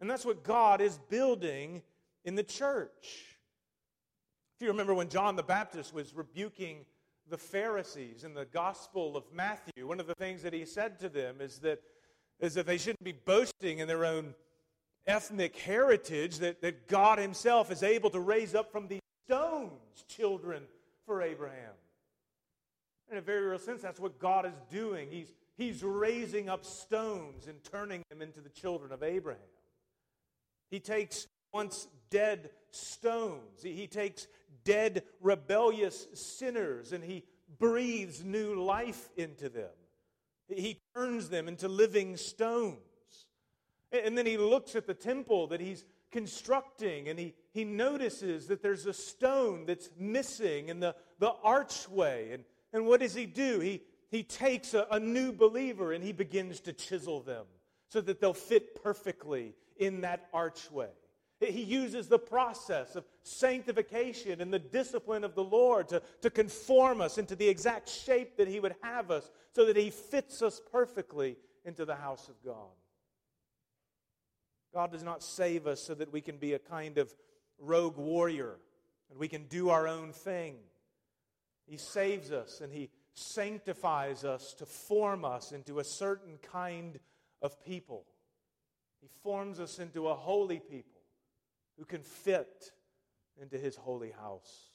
And 0.00 0.08
that's 0.08 0.24
what 0.24 0.42
God 0.42 0.80
is 0.80 0.98
building 1.10 1.82
in 2.24 2.34
the 2.34 2.42
church. 2.42 3.26
If 4.56 4.62
you 4.62 4.68
remember 4.68 4.94
when 4.94 5.08
John 5.08 5.36
the 5.36 5.42
Baptist 5.42 5.92
was 5.92 6.14
rebuking 6.14 6.86
the 7.30 7.38
Pharisees 7.38 8.24
in 8.24 8.34
the 8.34 8.44
Gospel 8.44 9.16
of 9.16 9.24
Matthew, 9.32 9.86
one 9.86 10.00
of 10.00 10.06
the 10.06 10.14
things 10.14 10.42
that 10.42 10.52
he 10.52 10.64
said 10.64 10.98
to 11.00 11.08
them 11.08 11.40
is 11.40 11.60
that, 11.60 11.80
is 12.40 12.54
that 12.54 12.66
they 12.66 12.76
shouldn't 12.76 13.04
be 13.04 13.12
boasting 13.12 13.78
in 13.78 13.88
their 13.88 14.04
own 14.04 14.34
ethnic 15.06 15.56
heritage, 15.56 16.38
that, 16.38 16.60
that 16.62 16.88
God 16.88 17.18
Himself 17.18 17.70
is 17.70 17.82
able 17.82 18.10
to 18.10 18.20
raise 18.20 18.54
up 18.54 18.70
from 18.70 18.88
these 18.88 19.00
stones 19.26 20.04
children 20.08 20.64
for 21.06 21.22
Abraham. 21.22 21.72
In 23.10 23.18
a 23.18 23.20
very 23.20 23.46
real 23.46 23.58
sense, 23.58 23.82
that's 23.82 24.00
what 24.00 24.18
God 24.18 24.46
is 24.46 24.60
doing. 24.70 25.08
He's, 25.10 25.32
he's 25.56 25.82
raising 25.82 26.48
up 26.48 26.64
stones 26.64 27.46
and 27.46 27.62
turning 27.64 28.02
them 28.10 28.22
into 28.22 28.40
the 28.40 28.48
children 28.48 28.92
of 28.92 29.02
Abraham. 29.02 29.40
He 30.70 30.78
takes 30.78 31.26
once 31.52 31.88
dead 32.10 32.50
stones, 32.70 33.62
he, 33.62 33.86
takes 33.86 34.26
dead, 34.64 35.04
rebellious 35.20 36.06
sinners, 36.14 36.92
and 36.92 37.02
he 37.02 37.24
breathes 37.58 38.24
new 38.24 38.62
life 38.62 39.08
into 39.16 39.48
them. 39.48 39.70
He 40.48 40.80
turns 40.94 41.28
them 41.28 41.48
into 41.48 41.68
living 41.68 42.16
stones. 42.16 42.78
And 43.92 44.16
then 44.16 44.26
he 44.26 44.36
looks 44.36 44.76
at 44.76 44.86
the 44.86 44.94
temple 44.94 45.48
that 45.48 45.60
he's 45.60 45.84
constructing 46.12 47.08
and 47.08 47.18
he, 47.18 47.34
he 47.52 47.64
notices 47.64 48.48
that 48.48 48.62
there's 48.62 48.86
a 48.86 48.92
stone 48.92 49.64
that's 49.66 49.90
missing 49.96 50.68
in 50.68 50.80
the, 50.80 50.94
the 51.18 51.32
archway. 51.42 52.32
And 52.32 52.44
and 52.72 52.86
what 52.86 53.00
does 53.00 53.14
he 53.14 53.26
do? 53.26 53.60
He, 53.60 53.82
he 54.10 54.22
takes 54.22 54.74
a, 54.74 54.86
a 54.90 55.00
new 55.00 55.32
believer 55.32 55.92
and 55.92 56.02
he 56.02 56.12
begins 56.12 56.60
to 56.60 56.72
chisel 56.72 57.20
them 57.20 57.46
so 57.88 58.00
that 58.00 58.20
they'll 58.20 58.32
fit 58.34 58.82
perfectly 58.82 59.54
in 59.76 60.02
that 60.02 60.28
archway. 60.32 60.90
He 61.40 61.62
uses 61.62 62.06
the 62.06 62.18
process 62.18 62.96
of 62.96 63.06
sanctification 63.22 64.42
and 64.42 64.52
the 64.52 64.58
discipline 64.58 65.24
of 65.24 65.34
the 65.34 65.44
Lord 65.44 65.88
to, 65.88 66.02
to 66.20 66.28
conform 66.28 67.00
us 67.00 67.16
into 67.16 67.34
the 67.34 67.48
exact 67.48 67.88
shape 67.88 68.36
that 68.36 68.46
He 68.46 68.60
would 68.60 68.74
have 68.82 69.10
us 69.10 69.30
so 69.54 69.64
that 69.64 69.76
He 69.76 69.88
fits 69.88 70.42
us 70.42 70.60
perfectly 70.70 71.36
into 71.64 71.86
the 71.86 71.94
house 71.94 72.28
of 72.28 72.34
God. 72.44 72.68
God 74.74 74.92
does 74.92 75.02
not 75.02 75.22
save 75.22 75.66
us 75.66 75.80
so 75.80 75.94
that 75.94 76.12
we 76.12 76.20
can 76.20 76.36
be 76.36 76.52
a 76.52 76.58
kind 76.58 76.98
of 76.98 77.12
rogue 77.58 77.96
warrior 77.96 78.56
and 79.10 79.18
we 79.18 79.26
can 79.26 79.44
do 79.44 79.70
our 79.70 79.88
own 79.88 80.12
thing. 80.12 80.56
He 81.66 81.78
saves 81.78 82.32
us 82.32 82.60
and 82.60 82.70
He 82.70 82.90
sanctifies 83.14 84.24
us 84.24 84.52
to 84.54 84.66
form 84.66 85.24
us 85.24 85.52
into 85.52 85.78
a 85.78 85.84
certain 85.84 86.38
kind 86.52 87.00
of 87.40 87.64
people. 87.64 88.04
He 89.00 89.08
forms 89.22 89.58
us 89.58 89.78
into 89.78 90.08
a 90.08 90.14
holy 90.14 90.60
people 90.60 90.99
who 91.80 91.86
can 91.86 92.02
fit 92.02 92.72
into 93.40 93.56
his 93.56 93.74
holy 93.74 94.10
house. 94.10 94.68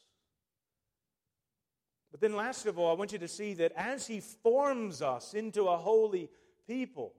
But 2.12 2.20
then, 2.20 2.36
last 2.36 2.66
of 2.66 2.80
all, 2.80 2.90
I 2.90 2.96
want 2.96 3.12
you 3.12 3.20
to 3.20 3.28
see 3.28 3.54
that 3.54 3.74
as 3.76 4.08
he 4.08 4.22
forms 4.22 5.04
us 5.04 5.36
into 5.36 5.68
a 5.68 5.78
holy 5.78 6.30
people, 6.68 7.14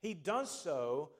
he 0.00 0.14
does 0.14 0.50
so 0.50 1.10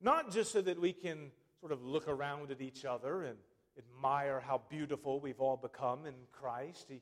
not 0.00 0.30
just 0.30 0.52
so 0.52 0.62
that 0.62 0.80
we 0.80 0.92
can 0.92 1.32
sort 1.58 1.72
of 1.72 1.84
look 1.84 2.06
around 2.06 2.52
at 2.52 2.60
each 2.60 2.84
other 2.84 3.24
and 3.24 3.36
admire 3.76 4.40
how 4.46 4.60
beautiful 4.68 5.18
we've 5.18 5.40
all 5.40 5.56
become 5.56 6.06
in 6.06 6.14
Christ. 6.30 6.86
He, 6.88 7.00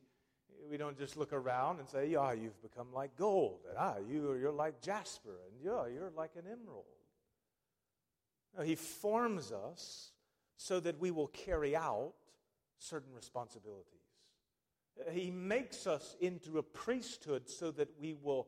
we 0.71 0.79
don't 0.79 0.97
just 0.97 1.19
look 1.19 1.35
around 1.35 1.81
and 1.81 1.89
say, 1.89 2.09
yeah, 2.09 2.33
you've 2.33 2.63
become 2.63 2.87
like 2.95 3.17
gold. 3.19 3.61
And, 3.69 3.77
ah, 3.79 3.97
you, 4.09 4.35
you're 4.41 4.53
like 4.53 4.81
jasper. 4.81 5.41
And 5.51 5.61
yeah, 5.63 5.93
you're 5.93 6.13
like 6.17 6.31
an 6.37 6.45
emerald. 6.47 6.85
No, 8.57 8.63
he 8.63 8.77
forms 8.77 9.53
us 9.53 10.13
so 10.63 10.79
that 10.79 11.01
we 11.01 11.11
will 11.11 11.27
carry 11.27 11.75
out 11.75 12.13
certain 12.79 13.13
responsibilities. 13.13 13.89
He 15.11 15.29
makes 15.29 15.89
us 15.89 16.15
into 16.21 16.59
a 16.59 16.63
priesthood 16.63 17.49
so 17.49 17.73
that 17.73 17.89
we 18.01 18.15
will 18.15 18.47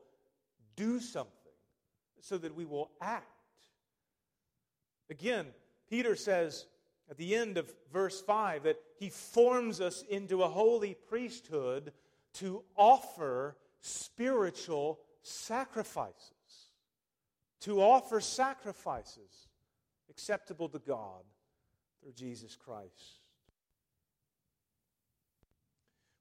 do 0.77 1.01
something, 1.01 1.33
so 2.21 2.39
that 2.39 2.55
we 2.55 2.67
will 2.67 2.93
act. 3.01 3.27
Again, 5.11 5.47
Peter 5.91 6.15
says 6.15 6.67
at 7.11 7.17
the 7.17 7.35
end 7.35 7.59
of 7.59 7.75
verse 7.93 8.21
5 8.21 8.63
that 8.63 8.79
he 8.97 9.09
forms 9.09 9.81
us 9.81 10.05
into 10.09 10.45
a 10.45 10.49
holy 10.49 10.95
priesthood 10.95 11.93
to 12.35 12.63
offer 12.77 13.57
spiritual 13.81 15.01
sacrifices. 15.23 16.31
To 17.63 17.81
offer 17.81 18.21
sacrifices 18.21 19.49
acceptable 20.09 20.69
to 20.69 20.79
God 20.79 21.25
through 22.05 22.13
Jesus 22.13 22.55
Christ. 22.55 23.23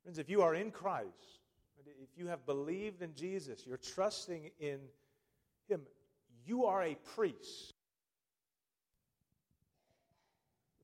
Friends, 0.01 0.17
if 0.17 0.29
you 0.29 0.41
are 0.41 0.55
in 0.55 0.71
Christ, 0.71 1.41
if 1.85 2.17
you 2.17 2.27
have 2.27 2.45
believed 2.45 3.01
in 3.01 3.13
Jesus, 3.15 3.65
you're 3.67 3.77
trusting 3.77 4.49
in 4.61 4.79
Him, 5.67 5.81
you 6.45 6.65
are 6.65 6.83
a 6.83 6.95
priest. 7.15 7.73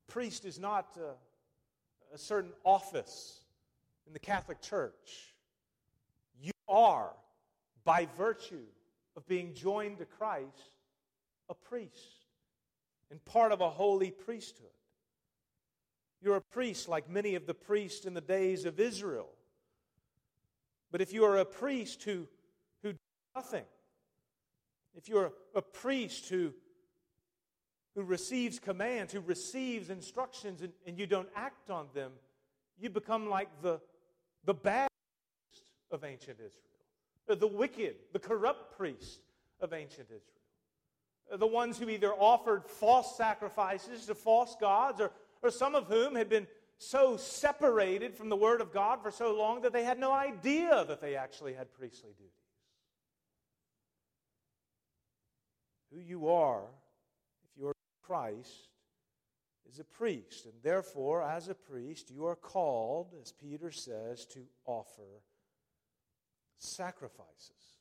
A 0.09 0.11
priest 0.11 0.43
is 0.43 0.59
not 0.59 0.97
a, 0.97 2.13
a 2.13 2.17
certain 2.17 2.51
office 2.65 3.39
in 4.05 4.11
the 4.11 4.19
Catholic 4.19 4.61
Church. 4.61 5.33
You 6.41 6.51
are, 6.67 7.11
by 7.85 8.05
virtue 8.17 8.65
of 9.15 9.25
being 9.27 9.53
joined 9.53 9.99
to 9.99 10.05
Christ, 10.05 10.73
a 11.49 11.53
priest 11.53 12.25
and 13.11 13.23
part 13.23 13.53
of 13.53 13.61
a 13.61 13.69
holy 13.69 14.11
priesthood. 14.11 14.67
You're 16.21 16.35
a 16.35 16.41
priest 16.41 16.89
like 16.89 17.09
many 17.09 17.35
of 17.35 17.45
the 17.45 17.53
priests 17.53 18.05
in 18.05 18.13
the 18.13 18.21
days 18.21 18.65
of 18.65 18.79
Israel. 18.79 19.29
But 20.91 21.01
if 21.01 21.13
you 21.13 21.23
are 21.25 21.37
a 21.37 21.45
priest 21.45 22.03
who, 22.03 22.27
who 22.81 22.91
does 22.91 22.99
nothing, 23.35 23.65
if 24.95 25.07
you're 25.07 25.31
a 25.55 25.61
priest 25.61 26.27
who, 26.29 26.53
who 27.95 28.03
receives 28.03 28.59
commands, 28.59 29.13
who 29.13 29.21
receives 29.21 29.89
instructions, 29.89 30.61
and, 30.61 30.73
and 30.85 30.97
you 30.97 31.07
don't 31.07 31.29
act 31.35 31.69
on 31.69 31.87
them, 31.93 32.11
you 32.79 32.89
become 32.89 33.29
like 33.29 33.49
the, 33.61 33.79
the 34.45 34.53
bad 34.53 34.89
priest 35.51 35.65
of 35.91 36.03
ancient 36.03 36.37
Israel, 36.37 37.39
the 37.39 37.47
wicked, 37.47 37.95
the 38.13 38.19
corrupt 38.19 38.75
priest 38.77 39.21
of 39.61 39.73
ancient 39.73 40.07
Israel. 40.07 41.37
The 41.37 41.47
ones 41.47 41.77
who 41.77 41.89
either 41.89 42.11
offered 42.11 42.65
false 42.65 43.15
sacrifices 43.15 44.07
to 44.07 44.15
false 44.15 44.55
gods 44.59 44.99
or 44.99 45.11
or 45.41 45.49
some 45.49 45.75
of 45.75 45.87
whom 45.87 46.15
had 46.15 46.29
been 46.29 46.47
so 46.77 47.17
separated 47.17 48.15
from 48.15 48.29
the 48.29 48.35
Word 48.35 48.61
of 48.61 48.71
God 48.71 49.01
for 49.03 49.11
so 49.11 49.35
long 49.35 49.61
that 49.61 49.73
they 49.73 49.83
had 49.83 49.99
no 49.99 50.11
idea 50.11 50.85
that 50.87 51.01
they 51.01 51.15
actually 51.15 51.53
had 51.53 51.73
priestly 51.73 52.11
duties. 52.17 52.33
Who 55.93 55.99
you 55.99 56.29
are, 56.29 56.63
if 57.43 57.49
you're 57.59 57.75
Christ, 58.01 58.69
is 59.69 59.79
a 59.79 59.83
priest. 59.83 60.45
And 60.45 60.53
therefore, 60.63 61.21
as 61.21 61.49
a 61.49 61.55
priest, 61.55 62.11
you 62.11 62.25
are 62.25 62.35
called, 62.35 63.13
as 63.21 63.31
Peter 63.31 63.71
says, 63.71 64.25
to 64.27 64.39
offer 64.65 65.21
sacrifices. 66.57 67.79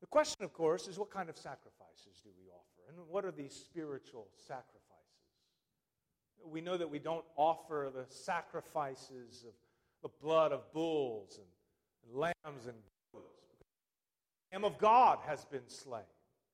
The 0.00 0.06
question, 0.06 0.44
of 0.44 0.52
course, 0.52 0.86
is 0.86 0.98
what 0.98 1.10
kind 1.10 1.28
of 1.28 1.36
sacrifices 1.36 2.20
do 2.22 2.30
we 2.40 2.48
offer? 2.50 2.88
And 2.88 3.08
what 3.08 3.24
are 3.24 3.32
these 3.32 3.52
spiritual 3.52 4.28
sacrifices? 4.36 4.87
We 6.46 6.60
know 6.60 6.76
that 6.76 6.90
we 6.90 6.98
don't 6.98 7.24
offer 7.36 7.90
the 7.94 8.04
sacrifices 8.08 9.44
of 9.46 9.54
the 10.02 10.08
blood 10.22 10.52
of 10.52 10.72
bulls 10.72 11.38
and, 11.38 11.46
and 12.06 12.20
lambs 12.20 12.66
and 12.66 12.76
goats. 13.12 13.24
The 14.50 14.56
Lamb 14.56 14.64
of 14.64 14.78
God 14.78 15.18
has 15.26 15.44
been 15.44 15.68
slain, 15.68 16.02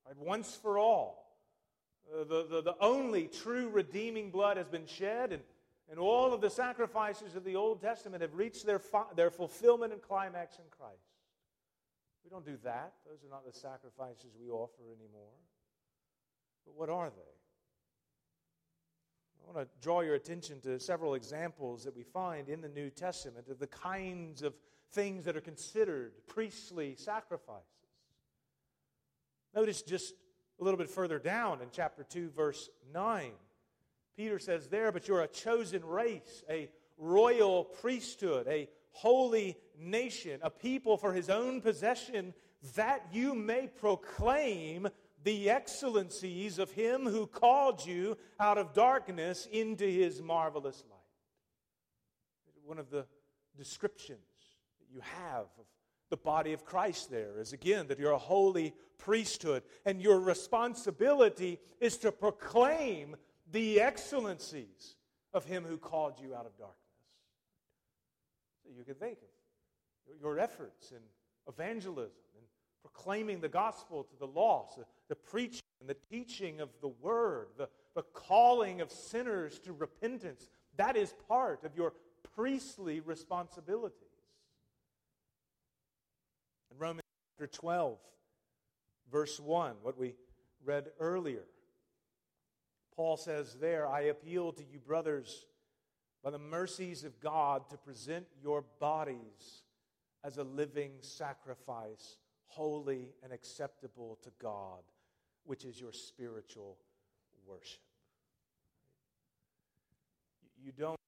right, 0.07 0.17
once 0.19 0.59
for 0.61 0.79
all. 0.79 1.25
Uh, 2.13 2.25
the, 2.25 2.47
the, 2.51 2.63
the 2.63 2.77
only 2.81 3.29
true 3.29 3.69
redeeming 3.69 4.31
blood 4.31 4.57
has 4.57 4.69
been 4.69 4.87
shed, 4.87 5.33
and, 5.33 5.43
and 5.91 5.99
all 5.99 6.33
of 6.33 6.41
the 6.41 6.51
sacrifices 6.51 7.35
of 7.37 7.45
the 7.45 7.57
Old 7.57 7.81
Testament 7.81 8.23
have 8.23 8.35
reached 8.35 8.67
their, 8.67 8.81
their 9.17 9.31
fulfillment 9.31 9.93
and 9.93 10.03
climax 10.03 10.59
in 10.59 10.65
Christ. 10.71 10.99
We 12.25 12.31
don't 12.31 12.45
do 12.45 12.57
that. 12.65 12.93
Those 13.07 13.23
are 13.25 13.31
not 13.31 13.47
the 13.47 13.53
sacrifices 13.53 14.33
we 14.41 14.51
offer 14.51 14.83
anymore. 14.85 15.33
But 16.65 16.75
what 16.75 16.89
are 16.89 17.11
they? 17.11 17.44
I 19.45 19.53
want 19.53 19.69
to 19.69 19.83
draw 19.83 20.01
your 20.01 20.15
attention 20.15 20.61
to 20.63 20.81
several 20.81 21.15
examples 21.15 21.85
that 21.85 21.95
we 21.95 22.03
find 22.03 22.49
in 22.49 22.61
the 22.61 22.69
New 22.69 22.89
Testament 22.89 23.49
of 23.49 23.59
the 23.59 23.67
kinds 23.67 24.43
of 24.43 24.55
things 24.93 25.25
that 25.25 25.37
are 25.37 25.41
considered 25.41 26.13
priestly 26.27 26.95
sacrifices. 26.97 27.65
Notice 29.55 29.83
just 29.83 30.15
a 30.61 30.65
little 30.65 30.79
bit 30.79 30.89
further 30.89 31.19
down 31.19 31.61
in 31.61 31.69
chapter 31.71 32.05
2, 32.05 32.31
verse 32.31 32.71
9. 32.93 33.33
Peter 34.17 34.39
says 34.39 34.69
there, 34.69 34.91
But 34.93 35.09
you're 35.09 35.23
a 35.23 35.29
chosen 35.29 35.85
race, 35.85 36.43
a 36.49 36.71
royal 36.97 37.65
priesthood, 37.65 38.47
a 38.49 38.69
holy 38.93 39.57
nation, 39.79 40.41
a 40.43 40.51
people 40.51 40.97
for 40.97 41.13
his 41.13 41.29
own 41.29 41.61
possession, 41.61 42.33
that 42.77 43.07
you 43.13 43.35
may 43.35 43.67
proclaim 43.67 44.89
the 45.25 45.51
excellencies 45.51 46.59
of 46.59 46.71
him 46.71 47.07
who 47.07 47.27
called 47.27 47.85
you 47.85 48.17
out 48.39 48.59
of 48.59 48.73
darkness 48.73 49.49
into 49.51 49.85
his 49.85 50.23
marvelous 50.23 50.85
light. 50.89 51.01
One 52.65 52.79
of 52.79 52.91
the 52.91 53.07
descriptions 53.57 54.21
that 54.79 54.87
you 54.95 55.01
have 55.01 55.47
of 55.59 55.67
the 56.11 56.17
body 56.17 56.53
of 56.53 56.65
Christ 56.65 57.11
there 57.11 57.41
is 57.41 57.53
again 57.53 57.89
that 57.89 57.99
you're 57.99 58.13
a 58.13 58.19
holy 58.19 58.75
priesthood, 58.99 59.63
and 59.85 60.01
your 60.01 60.21
responsibility 60.21 61.59
is 61.81 61.97
to 61.99 62.13
proclaim 62.13 63.17
the 63.51 63.81
excellencies 63.81 64.97
of 65.33 65.45
him 65.45 65.65
who 65.65 65.77
called 65.77 66.15
you 66.21 66.35
out 66.35 66.47
of 66.47 66.57
darkness. 66.57 66.79
So 68.63 68.71
you 68.77 68.85
can 68.85 68.95
think 68.95 69.19
of 69.19 70.21
your 70.21 70.39
efforts 70.39 70.91
in 70.93 70.99
evangelism 71.49 72.13
and 72.37 72.47
proclaiming 72.81 73.41
the 73.41 73.49
gospel 73.49 74.05
to 74.05 74.17
the 74.19 74.27
lost, 74.27 74.79
the, 75.09 75.15
preaching 75.15 75.61
and 75.81 75.89
the 75.89 75.97
teaching 76.11 76.61
of 76.61 76.71
the 76.81 76.89
word, 76.89 77.49
the, 77.59 77.69
the 77.95 78.03
calling 78.03 78.81
of 78.81 78.91
sinners 78.91 79.59
to 79.61 79.73
repentance. 79.73 80.49
That 80.77 80.97
is 80.97 81.15
part 81.29 81.65
of 81.65 81.77
your 81.77 81.93
priestly 82.35 83.01
responsibilities. 83.01 83.99
In 86.71 86.79
Romans 86.79 87.03
chapter 87.39 87.47
12, 87.59 87.99
verse 89.11 89.39
1, 89.39 89.75
what 89.83 89.99
we 89.99 90.15
read 90.65 90.87
earlier, 90.99 91.45
Paul 92.97 93.17
says 93.17 93.57
there, 93.61 93.89
I 93.89 94.03
appeal 94.03 94.53
to 94.53 94.63
you, 94.63 94.79
brothers, 94.79 95.47
by 96.23 96.31
the 96.31 96.39
mercies 96.39 97.05
of 97.05 97.21
God, 97.21 97.69
to 97.71 97.77
present 97.77 98.27
your 98.43 98.65
bodies 98.81 99.63
as 100.25 100.39
a 100.39 100.45
living 100.45 100.93
sacrifice 101.01 102.17
holy 102.47 103.15
and 103.23 103.33
acceptable 103.33 104.19
to 104.23 104.31
God, 104.41 104.83
which 105.45 105.65
is 105.65 105.81
your 105.81 105.93
spiritual 105.93 106.77
worship. 107.47 107.81
You 110.63 110.73
don't 110.77 110.99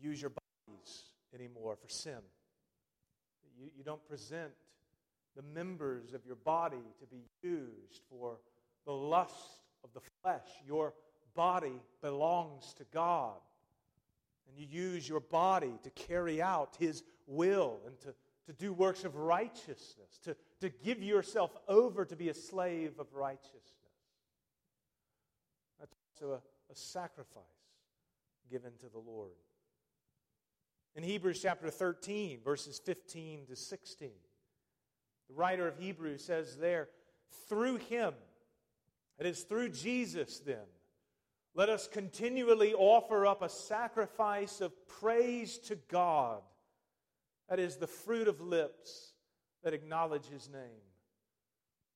use 0.00 0.20
your 0.20 0.30
bodies 0.30 1.04
anymore 1.34 1.76
for 1.76 1.88
sin. 1.88 2.18
You, 3.58 3.70
you 3.76 3.84
don't 3.84 4.04
present 4.06 4.52
the 5.36 5.42
members 5.42 6.12
of 6.14 6.24
your 6.26 6.36
body 6.36 6.82
to 7.00 7.06
be 7.06 7.24
used 7.42 8.02
for 8.10 8.38
the 8.84 8.92
lust 8.92 9.62
of 9.82 9.90
the 9.94 10.00
flesh. 10.22 10.48
Your 10.66 10.92
body 11.34 11.80
belongs 12.00 12.74
to 12.74 12.84
God. 12.92 13.38
and 14.48 14.58
you 14.58 14.66
use 14.66 15.08
your 15.08 15.20
body 15.20 15.72
to 15.82 15.90
carry 15.90 16.42
out 16.42 16.76
His 16.78 17.02
will 17.26 17.80
and 17.86 17.98
to, 18.00 18.14
to 18.46 18.52
do 18.52 18.72
works 18.72 19.04
of 19.04 19.16
righteousness, 19.16 20.18
to, 20.24 20.36
to 20.60 20.68
give 20.68 21.02
yourself 21.02 21.56
over 21.68 22.04
to 22.04 22.16
be 22.16 22.28
a 22.28 22.34
slave 22.34 22.98
of 22.98 23.06
righteousness. 23.14 23.62
That's 25.78 25.94
also 26.20 26.32
a, 26.32 26.72
a 26.72 26.74
sacrifice 26.74 27.42
given 28.50 28.72
to 28.80 28.88
the 28.88 28.98
Lord. 28.98 29.30
In 30.94 31.02
Hebrews 31.02 31.40
chapter 31.40 31.70
13, 31.70 32.40
verses 32.44 32.80
15 32.84 33.46
to 33.46 33.56
16, 33.56 34.10
the 35.28 35.34
writer 35.34 35.66
of 35.66 35.78
Hebrews 35.78 36.24
says 36.24 36.56
there, 36.56 36.88
through 37.48 37.76
him, 37.76 38.12
it 39.18 39.26
is 39.26 39.42
through 39.42 39.70
Jesus 39.70 40.40
then, 40.40 40.66
let 41.54 41.68
us 41.68 41.86
continually 41.86 42.74
offer 42.74 43.26
up 43.26 43.42
a 43.42 43.48
sacrifice 43.48 44.60
of 44.60 44.72
praise 44.86 45.58
to 45.58 45.76
God. 45.88 46.42
That 47.48 47.58
is 47.58 47.76
the 47.76 47.86
fruit 47.86 48.28
of 48.28 48.40
lips 48.40 49.12
that 49.62 49.74
acknowledge 49.74 50.26
his 50.26 50.48
name. 50.48 50.82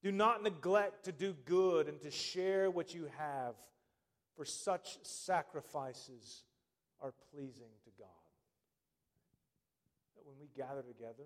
Do 0.03 0.13
not 0.13 0.43
neglect 0.43 1.05
to 1.07 1.13
do 1.13 1.35
good 1.45 1.89
and 1.89 2.01
to 2.03 2.11
share 2.11 2.71
what 2.71 2.95
you 2.95 3.09
have, 3.19 3.55
for 4.37 4.45
such 4.45 4.99
sacrifices 5.03 6.45
are 7.01 7.13
pleasing 7.33 7.71
to 7.85 7.91
God. 7.99 8.09
That 10.17 10.27
when 10.27 10.37
we 10.39 10.49
gather 10.57 10.83
together 10.83 11.25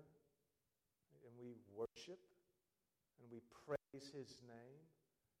and 1.23 1.33
we 1.39 1.55
worship 1.75 2.19
and 3.19 3.31
we 3.31 3.41
praise 3.65 4.11
his 4.17 4.41
name, 4.47 4.81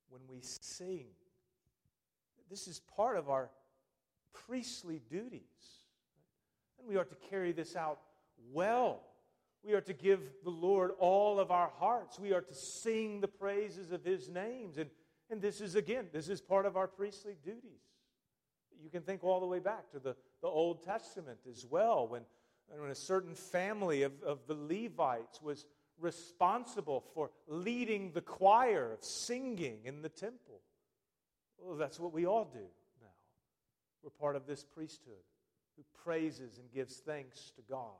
when 0.09 0.21
we 0.29 0.41
sing, 0.41 1.05
this 2.49 2.67
is 2.67 2.81
part 2.95 3.17
of 3.17 3.29
our 3.29 3.49
priestly 4.33 5.01
duties. 5.09 5.41
And 6.77 6.87
we 6.87 6.97
are 6.97 7.05
to 7.05 7.15
carry 7.29 7.53
this 7.53 7.75
out 7.75 7.99
well. 8.51 9.01
We 9.63 9.73
are 9.73 9.81
to 9.81 9.93
give 9.93 10.19
the 10.43 10.49
Lord 10.49 10.91
all 10.99 11.39
of 11.39 11.51
our 11.51 11.71
hearts. 11.77 12.19
We 12.19 12.33
are 12.33 12.41
to 12.41 12.53
sing 12.53 13.21
the 13.21 13.27
praises 13.27 13.91
of 13.91 14.03
his 14.03 14.27
names. 14.27 14.77
And, 14.77 14.89
and 15.29 15.41
this 15.41 15.61
is, 15.61 15.75
again, 15.75 16.07
this 16.11 16.29
is 16.29 16.41
part 16.41 16.65
of 16.65 16.75
our 16.75 16.87
priestly 16.87 17.35
duties. 17.43 17.81
You 18.83 18.89
can 18.89 19.03
think 19.03 19.23
all 19.23 19.39
the 19.39 19.45
way 19.45 19.59
back 19.59 19.91
to 19.91 19.99
the, 19.99 20.15
the 20.41 20.47
Old 20.47 20.83
Testament 20.83 21.39
as 21.49 21.65
well, 21.69 22.07
when, 22.07 22.23
when 22.67 22.89
a 22.89 22.95
certain 22.95 23.35
family 23.35 24.01
of, 24.01 24.13
of 24.23 24.39
the 24.47 24.55
Levites 24.55 25.41
was 25.41 25.65
responsible 25.99 27.03
for 27.13 27.29
leading 27.47 28.11
the 28.11 28.21
choir 28.21 28.91
of 28.91 29.03
singing 29.03 29.77
in 29.85 30.01
the 30.01 30.09
temple. 30.09 30.61
Well, 31.59 31.77
that's 31.77 31.99
what 31.99 32.11
we 32.11 32.25
all 32.25 32.45
do 32.45 32.65
now. 32.99 33.07
We're 34.01 34.09
part 34.09 34.35
of 34.35 34.47
this 34.47 34.63
priesthood 34.63 35.13
who 35.77 35.83
praises 36.03 36.57
and 36.57 36.71
gives 36.71 36.97
thanks 36.97 37.51
to 37.55 37.61
God. 37.69 37.91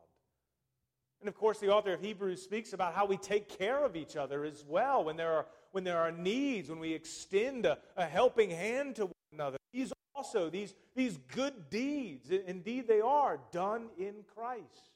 And 1.21 1.27
of 1.27 1.35
course, 1.35 1.59
the 1.59 1.69
author 1.69 1.93
of 1.93 2.01
Hebrews 2.01 2.41
speaks 2.41 2.73
about 2.73 2.95
how 2.95 3.05
we 3.05 3.15
take 3.15 3.47
care 3.47 3.85
of 3.85 3.95
each 3.95 4.15
other 4.15 4.43
as 4.43 4.65
well 4.67 5.03
when 5.03 5.17
there 5.17 5.31
are, 5.31 5.45
when 5.71 5.83
there 5.83 5.99
are 5.99 6.11
needs, 6.11 6.69
when 6.69 6.79
we 6.79 6.93
extend 6.93 7.65
a, 7.65 7.77
a 7.95 8.05
helping 8.05 8.49
hand 8.49 8.95
to 8.95 9.05
one 9.05 9.13
another. 9.31 9.57
These 9.71 9.93
also, 10.15 10.49
these, 10.49 10.73
these 10.95 11.17
good 11.33 11.69
deeds, 11.69 12.31
indeed 12.31 12.87
they 12.87 13.01
are, 13.01 13.39
done 13.51 13.89
in 13.97 14.15
Christ, 14.35 14.91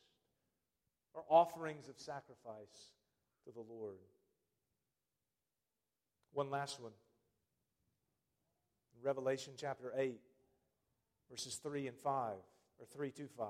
are 1.15 1.23
offerings 1.29 1.87
of 1.87 1.99
sacrifice 1.99 2.93
to 3.45 3.51
the 3.51 3.61
Lord. 3.61 3.95
One 6.33 6.49
last 6.49 6.81
one. 6.81 6.91
Revelation 9.01 9.53
chapter 9.55 9.93
8, 9.95 10.19
verses 11.29 11.55
3 11.55 11.87
and 11.87 11.97
5, 11.97 12.33
or 12.79 12.85
3 12.91 13.11
to 13.11 13.27
5. 13.27 13.47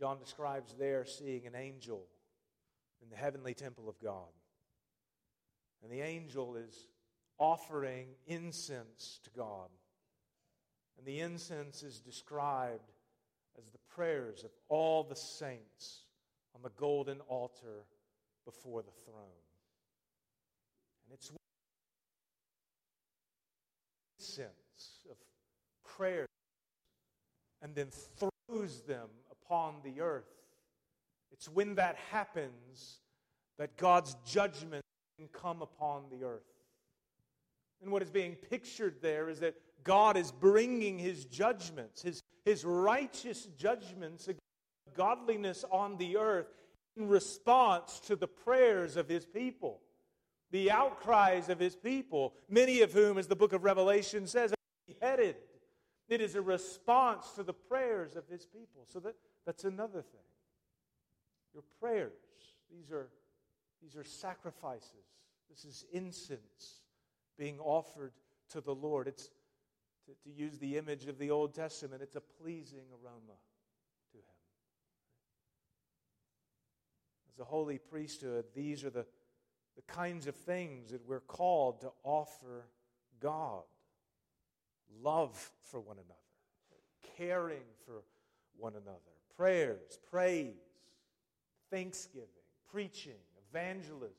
John 0.00 0.18
describes 0.18 0.74
there 0.78 1.04
seeing 1.04 1.46
an 1.46 1.54
angel 1.54 2.06
in 3.02 3.10
the 3.10 3.16
heavenly 3.16 3.52
temple 3.52 3.86
of 3.86 4.00
God. 4.02 4.32
And 5.82 5.92
the 5.92 6.00
angel 6.00 6.56
is 6.56 6.86
offering 7.38 8.06
incense 8.26 9.20
to 9.24 9.30
God. 9.30 9.68
And 10.96 11.06
the 11.06 11.20
incense 11.20 11.82
is 11.82 12.00
described 12.00 12.90
as 13.58 13.68
the 13.68 13.78
prayers 13.94 14.42
of 14.42 14.50
all 14.70 15.04
the 15.04 15.16
saints 15.16 16.06
on 16.54 16.62
the 16.62 16.70
golden 16.78 17.20
altar 17.28 17.84
before 18.46 18.82
the 18.82 18.90
throne. 19.04 19.44
And 21.04 21.12
it's 21.12 21.30
incense 24.18 25.04
of 25.10 25.16
prayers 25.84 26.26
and 27.60 27.74
then 27.74 27.88
throws 27.90 28.80
them 28.86 29.08
upon 29.50 29.74
the 29.82 30.00
earth. 30.00 30.30
It's 31.32 31.48
when 31.48 31.74
that 31.74 31.96
happens 32.10 33.00
that 33.58 33.76
God's 33.76 34.16
judgment 34.24 34.84
can 35.18 35.28
come 35.28 35.60
upon 35.60 36.04
the 36.10 36.24
earth. 36.24 36.42
And 37.82 37.90
what 37.90 38.02
is 38.02 38.10
being 38.10 38.36
pictured 38.36 38.96
there 39.02 39.28
is 39.28 39.40
that 39.40 39.54
God 39.82 40.16
is 40.16 40.30
bringing 40.30 40.98
his 40.98 41.24
judgments, 41.24 42.02
his, 42.02 42.22
his 42.44 42.64
righteous 42.64 43.48
judgments 43.56 44.28
against 44.28 44.40
godliness 44.94 45.64
on 45.70 45.96
the 45.96 46.16
earth 46.16 46.46
in 46.96 47.08
response 47.08 48.00
to 48.00 48.16
the 48.16 48.28
prayers 48.28 48.96
of 48.96 49.08
his 49.08 49.24
people 49.24 49.80
the 50.52 50.70
outcries 50.70 51.48
of 51.48 51.60
his 51.60 51.76
people, 51.76 52.34
many 52.48 52.80
of 52.80 52.92
whom, 52.92 53.18
as 53.18 53.28
the 53.28 53.36
book 53.36 53.52
of 53.52 53.62
Revelation 53.62 54.26
says, 54.26 54.52
are 54.52 54.56
beheaded. 54.88 55.36
It 56.10 56.20
is 56.20 56.34
a 56.34 56.42
response 56.42 57.30
to 57.36 57.42
the 57.42 57.54
prayers 57.54 58.16
of 58.16 58.28
his 58.28 58.44
people. 58.44 58.84
So 58.86 59.00
that, 59.00 59.14
that's 59.46 59.64
another 59.64 60.02
thing. 60.02 60.20
Your 61.54 61.62
prayers, 61.80 62.12
these 62.70 62.90
are, 62.90 63.08
these 63.80 63.96
are 63.96 64.04
sacrifices. 64.04 65.06
This 65.48 65.64
is 65.64 65.86
incense 65.92 66.82
being 67.38 67.58
offered 67.58 68.12
to 68.50 68.60
the 68.60 68.74
Lord. 68.74 69.08
It's, 69.08 69.30
to, 70.06 70.30
to 70.30 70.36
use 70.36 70.58
the 70.58 70.76
image 70.76 71.06
of 71.06 71.18
the 71.18 71.30
Old 71.30 71.54
Testament, 71.54 72.02
it's 72.02 72.16
a 72.16 72.20
pleasing 72.20 72.84
aroma 72.92 73.38
to 74.12 74.18
him. 74.18 74.24
As 77.32 77.38
a 77.40 77.44
holy 77.44 77.78
priesthood, 77.78 78.44
these 78.54 78.84
are 78.84 78.90
the 78.90 79.06
the 79.76 79.92
kinds 79.92 80.26
of 80.26 80.34
things 80.34 80.90
that 80.90 81.06
we're 81.06 81.20
called 81.20 81.80
to 81.80 81.90
offer 82.02 82.66
God 83.20 83.62
love 85.02 85.50
for 85.70 85.80
one 85.80 85.96
another, 85.96 86.14
caring 87.16 87.62
for 87.86 88.02
one 88.56 88.74
another, 88.74 88.98
prayers, 89.36 89.98
praise, 90.10 90.54
thanksgiving, 91.70 92.28
preaching, 92.70 93.20
evangelism. 93.50 94.14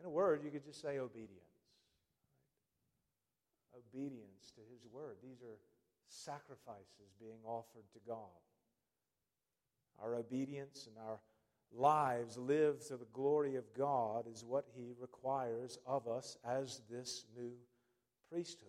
In 0.00 0.06
a 0.06 0.10
word, 0.10 0.42
you 0.44 0.50
could 0.50 0.64
just 0.64 0.82
say 0.82 0.98
obedience. 0.98 1.30
Right? 3.72 3.82
Obedience 3.94 4.52
to 4.54 4.60
His 4.72 4.86
word. 4.92 5.16
These 5.22 5.42
are 5.42 5.58
sacrifices 6.08 7.14
being 7.20 7.38
offered 7.44 7.84
to 7.92 7.98
God. 8.06 8.16
Our 10.02 10.16
obedience 10.16 10.86
and 10.86 10.96
our 11.06 11.18
lives 11.74 12.36
lived 12.36 12.86
to 12.88 12.96
the 12.96 13.06
glory 13.12 13.56
of 13.56 13.64
God 13.74 14.26
is 14.30 14.44
what 14.44 14.66
He 14.76 14.92
requires 15.00 15.78
of 15.86 16.06
us 16.06 16.36
as 16.44 16.82
this 16.90 17.24
new 17.36 17.52
priesthood. 18.30 18.68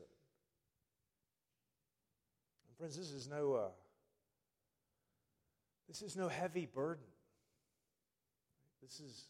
And 2.67 2.77
friends, 2.77 2.97
this 2.97 3.11
is 3.11 3.27
no 3.27 3.53
uh, 3.53 3.69
this 5.87 6.01
is 6.01 6.15
no 6.15 6.27
heavy 6.27 6.65
burden. 6.65 7.05
This 8.81 8.99
is 8.99 9.27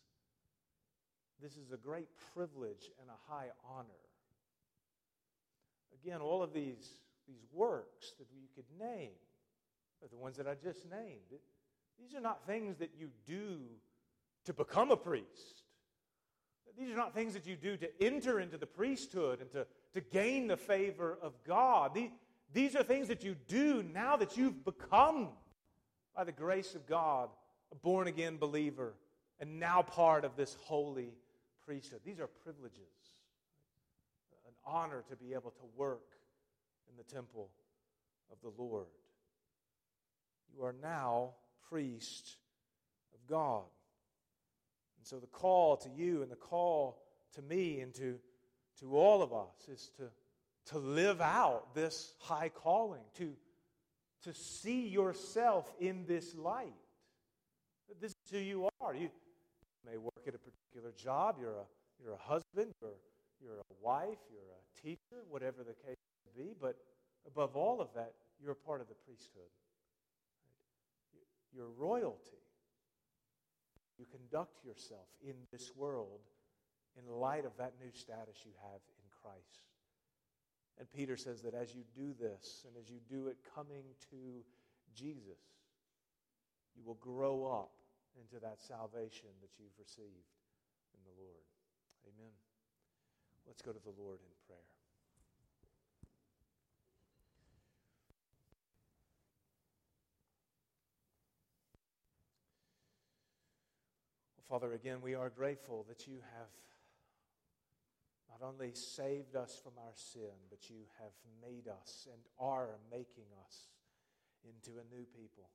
this 1.42 1.56
is 1.56 1.72
a 1.72 1.78
great 1.78 2.08
privilege 2.34 2.90
and 3.00 3.10
a 3.10 3.32
high 3.32 3.50
honor. 3.70 3.88
Again, 6.04 6.22
all 6.22 6.42
of 6.42 6.54
these, 6.54 6.90
these 7.28 7.46
works 7.52 8.14
that 8.18 8.28
you 8.32 8.48
could 8.56 8.66
name 8.80 9.12
are 10.02 10.08
the 10.10 10.18
ones 10.18 10.38
that 10.38 10.48
I 10.48 10.56
just 10.56 10.90
named. 10.90 11.42
These 12.00 12.16
are 12.16 12.22
not 12.22 12.46
things 12.46 12.78
that 12.78 12.92
you 12.98 13.10
do 13.26 13.60
to 14.46 14.54
become 14.54 14.92
a 14.92 14.98
priest. 14.98 15.64
These 16.78 16.92
are 16.92 16.98
not 16.98 17.14
things 17.14 17.34
that 17.34 17.48
you 17.48 17.56
do 17.56 17.76
to 17.78 17.90
enter 18.02 18.40
into 18.40 18.58
the 18.58 18.68
priesthood 18.68 19.42
and 19.42 19.52
to, 19.52 19.66
to 19.94 20.02
gain 20.02 20.48
the 20.48 20.58
favor 20.58 21.18
of 21.22 21.34
God. 21.46 21.98
These, 22.54 22.76
are 22.76 22.84
things 22.84 23.08
that 23.08 23.24
you 23.24 23.36
do 23.48 23.84
now 23.84 24.18
that 24.18 24.38
you've 24.38 24.64
become, 24.64 25.30
by 26.16 26.24
the 26.24 26.32
grace 26.32 26.76
of 26.76 26.88
God, 26.88 27.30
a 27.72 27.76
born 27.76 28.08
again 28.08 28.38
believer, 28.38 28.94
and 29.40 29.60
now 29.60 29.82
part 29.82 30.26
of 30.26 30.36
this 30.36 30.58
holy 30.62 31.14
priesthood. 31.66 32.02
These 32.06 32.20
are 32.20 32.28
privileges, 32.28 32.82
an 34.46 34.54
honor 34.66 35.04
to 35.10 35.16
be 35.16 35.34
able 35.34 35.52
to 35.52 35.64
work 35.76 36.16
in 36.90 36.98
the 36.98 37.04
temple 37.04 37.50
of 38.32 38.38
the 38.42 38.62
Lord. 38.62 38.88
You 40.56 40.64
are 40.64 40.76
now 40.82 41.32
priest 41.70 42.38
of 43.14 43.30
God. 43.30 43.64
And 44.98 45.06
so 45.06 45.20
the 45.20 45.28
call 45.28 45.78
to 45.78 45.90
you 45.90 46.22
and 46.24 46.32
the 46.32 46.36
call 46.36 47.04
to 47.36 47.42
me 47.42 47.82
and 47.82 47.94
to, 47.96 48.18
to 48.80 48.96
all 48.96 49.22
of 49.22 49.34
us 49.34 49.68
is 49.72 49.92
to, 49.98 50.04
to 50.72 50.78
live 50.78 51.22
out 51.22 51.74
this 51.74 52.14
high 52.20 52.50
calling, 52.50 53.02
to, 53.18 53.34
to 54.24 54.34
see 54.34 54.88
yourself 54.88 55.72
in 55.80 56.06
this 56.08 56.36
light. 56.36 56.74
This 58.02 58.12
is 58.12 58.32
who 58.32 58.40
you 58.40 58.70
are. 58.82 58.94
You 58.94 59.10
may 59.86 59.98
work 59.98 60.24
at 60.28 60.36
a 60.36 60.40
particular 60.40 60.94
job. 60.96 61.38
You're 61.40 61.52
a, 61.52 61.66
you're 62.04 62.14
a 62.14 62.18
husband, 62.18 62.74
you're, 62.82 62.92
you're 63.42 63.60
a 63.60 63.86
wife, 63.86 64.18
you're 64.30 64.42
a 64.42 64.82
teacher, 64.82 65.24
whatever 65.30 65.64
the 65.64 65.74
case 65.88 65.98
may 66.26 66.44
be. 66.44 66.54
But 66.60 66.78
above 67.26 67.56
all 67.56 67.82
of 67.82 67.90
that, 67.96 68.14
you're 68.44 68.56
part 68.56 68.82
of 68.82 68.88
the 68.88 68.96
priesthood. 69.06 69.50
You're 71.56 71.70
royalty. 71.78 72.38
You 73.98 74.06
conduct 74.06 74.64
yourself 74.64 75.08
in 75.26 75.34
this 75.52 75.72
world 75.76 76.20
in 76.98 77.20
light 77.20 77.46
of 77.46 77.56
that 77.58 77.74
new 77.80 77.92
status 77.94 78.38
you 78.44 78.52
have 78.62 78.82
in 78.98 79.08
Christ. 79.22 79.62
And 80.80 80.92
Peter 80.92 81.18
says 81.18 81.42
that 81.42 81.54
as 81.54 81.74
you 81.74 81.84
do 81.96 82.14
this, 82.20 82.66
and 82.68 82.76
as 82.82 82.90
you 82.90 83.00
do 83.10 83.28
it 83.28 83.38
coming 83.56 83.84
to 84.12 84.44
Jesus, 84.96 85.42
you 86.76 86.84
will 86.86 87.00
grow 87.02 87.46
up 87.46 87.72
into 88.20 88.40
that 88.44 88.62
salvation 88.62 89.30
that 89.42 89.50
you've 89.58 89.78
received 89.80 90.34
in 90.94 91.02
the 91.04 91.22
Lord. 91.22 91.46
Amen. 92.06 92.34
Let's 93.48 93.62
go 93.62 93.72
to 93.72 93.80
the 93.84 93.94
Lord 93.98 94.20
in 94.20 94.34
prayer. 94.46 94.60
Father, 104.50 104.74
again, 104.74 105.00
we 105.02 105.14
are 105.14 105.30
grateful 105.30 105.86
that 105.90 106.08
you 106.08 106.20
have 106.38 106.48
not 108.30 108.48
only 108.48 108.72
saved 108.74 109.36
us 109.36 109.60
from 109.62 109.74
our 109.78 109.94
sin, 109.96 110.36
but 110.50 110.70
you 110.70 110.84
have 111.00 111.12
made 111.42 111.68
us 111.68 112.08
and 112.12 112.22
are 112.40 112.78
making 112.92 113.28
us 113.46 113.70
into 114.44 114.80
a 114.80 114.96
new 114.96 115.06
people, 115.06 115.50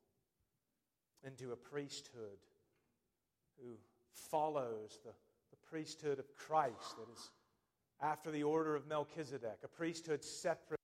into 1.24 1.52
a 1.52 1.56
priesthood 1.56 2.38
who 3.60 3.76
follows 4.30 4.98
the, 5.04 5.12
the 5.50 5.56
priesthood 5.68 6.18
of 6.18 6.26
Christ 6.36 6.96
that 6.98 7.12
is 7.12 7.30
after 8.00 8.30
the 8.30 8.42
order 8.42 8.74
of 8.74 8.88
Melchizedek, 8.88 9.58
a 9.62 9.68
priesthood 9.68 10.24
separate 10.24 10.80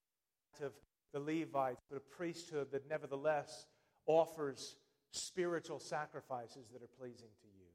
of 0.62 0.72
the 1.12 1.20
Levites, 1.20 1.80
but 1.90 1.96
a 1.96 2.16
priesthood 2.16 2.68
that 2.72 2.88
nevertheless 2.88 3.66
offers 4.06 4.76
spiritual 5.10 5.80
sacrifices 5.80 6.68
that 6.72 6.82
are 6.82 6.96
pleasing 6.98 7.28
to 7.40 7.46
you. 7.46 7.66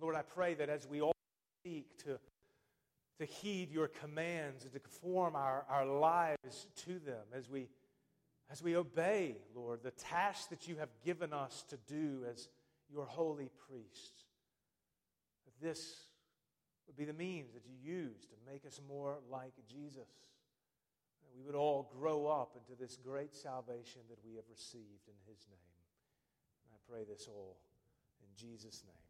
Lord, 0.00 0.16
I 0.16 0.22
pray 0.22 0.54
that 0.54 0.68
as 0.68 0.86
we 0.86 1.00
all 1.00 1.12
seek 1.64 1.98
to 2.04 2.18
to 3.22 3.32
heed 3.32 3.70
your 3.70 3.88
commands 3.88 4.64
and 4.64 4.72
to 4.72 4.80
conform 4.80 5.36
our, 5.36 5.64
our 5.68 5.86
lives 5.86 6.66
to 6.84 6.98
them 6.98 7.24
as 7.36 7.48
we, 7.48 7.68
as 8.50 8.62
we 8.62 8.76
obey, 8.76 9.36
Lord, 9.54 9.80
the 9.82 9.92
task 9.92 10.50
that 10.50 10.66
you 10.66 10.76
have 10.76 10.90
given 11.04 11.32
us 11.32 11.64
to 11.70 11.78
do 11.86 12.24
as 12.30 12.48
your 12.92 13.06
holy 13.06 13.50
priests. 13.68 14.24
That 15.44 15.66
this 15.66 15.94
would 16.86 16.96
be 16.96 17.04
the 17.04 17.12
means 17.12 17.52
that 17.52 17.62
you 17.64 17.94
use 17.94 18.26
to 18.26 18.52
make 18.52 18.66
us 18.66 18.80
more 18.88 19.18
like 19.30 19.54
Jesus. 19.70 19.96
That 21.22 21.36
we 21.36 21.42
would 21.44 21.54
all 21.54 21.92
grow 21.98 22.26
up 22.26 22.56
into 22.56 22.80
this 22.80 22.96
great 22.96 23.34
salvation 23.34 24.02
that 24.10 24.18
we 24.24 24.34
have 24.34 24.44
received 24.50 25.06
in 25.06 25.32
his 25.32 25.46
name. 25.48 25.78
And 26.64 26.74
I 26.74 26.92
pray 26.92 27.04
this 27.04 27.28
all 27.28 27.56
in 28.20 28.28
Jesus' 28.36 28.82
name. 28.84 29.01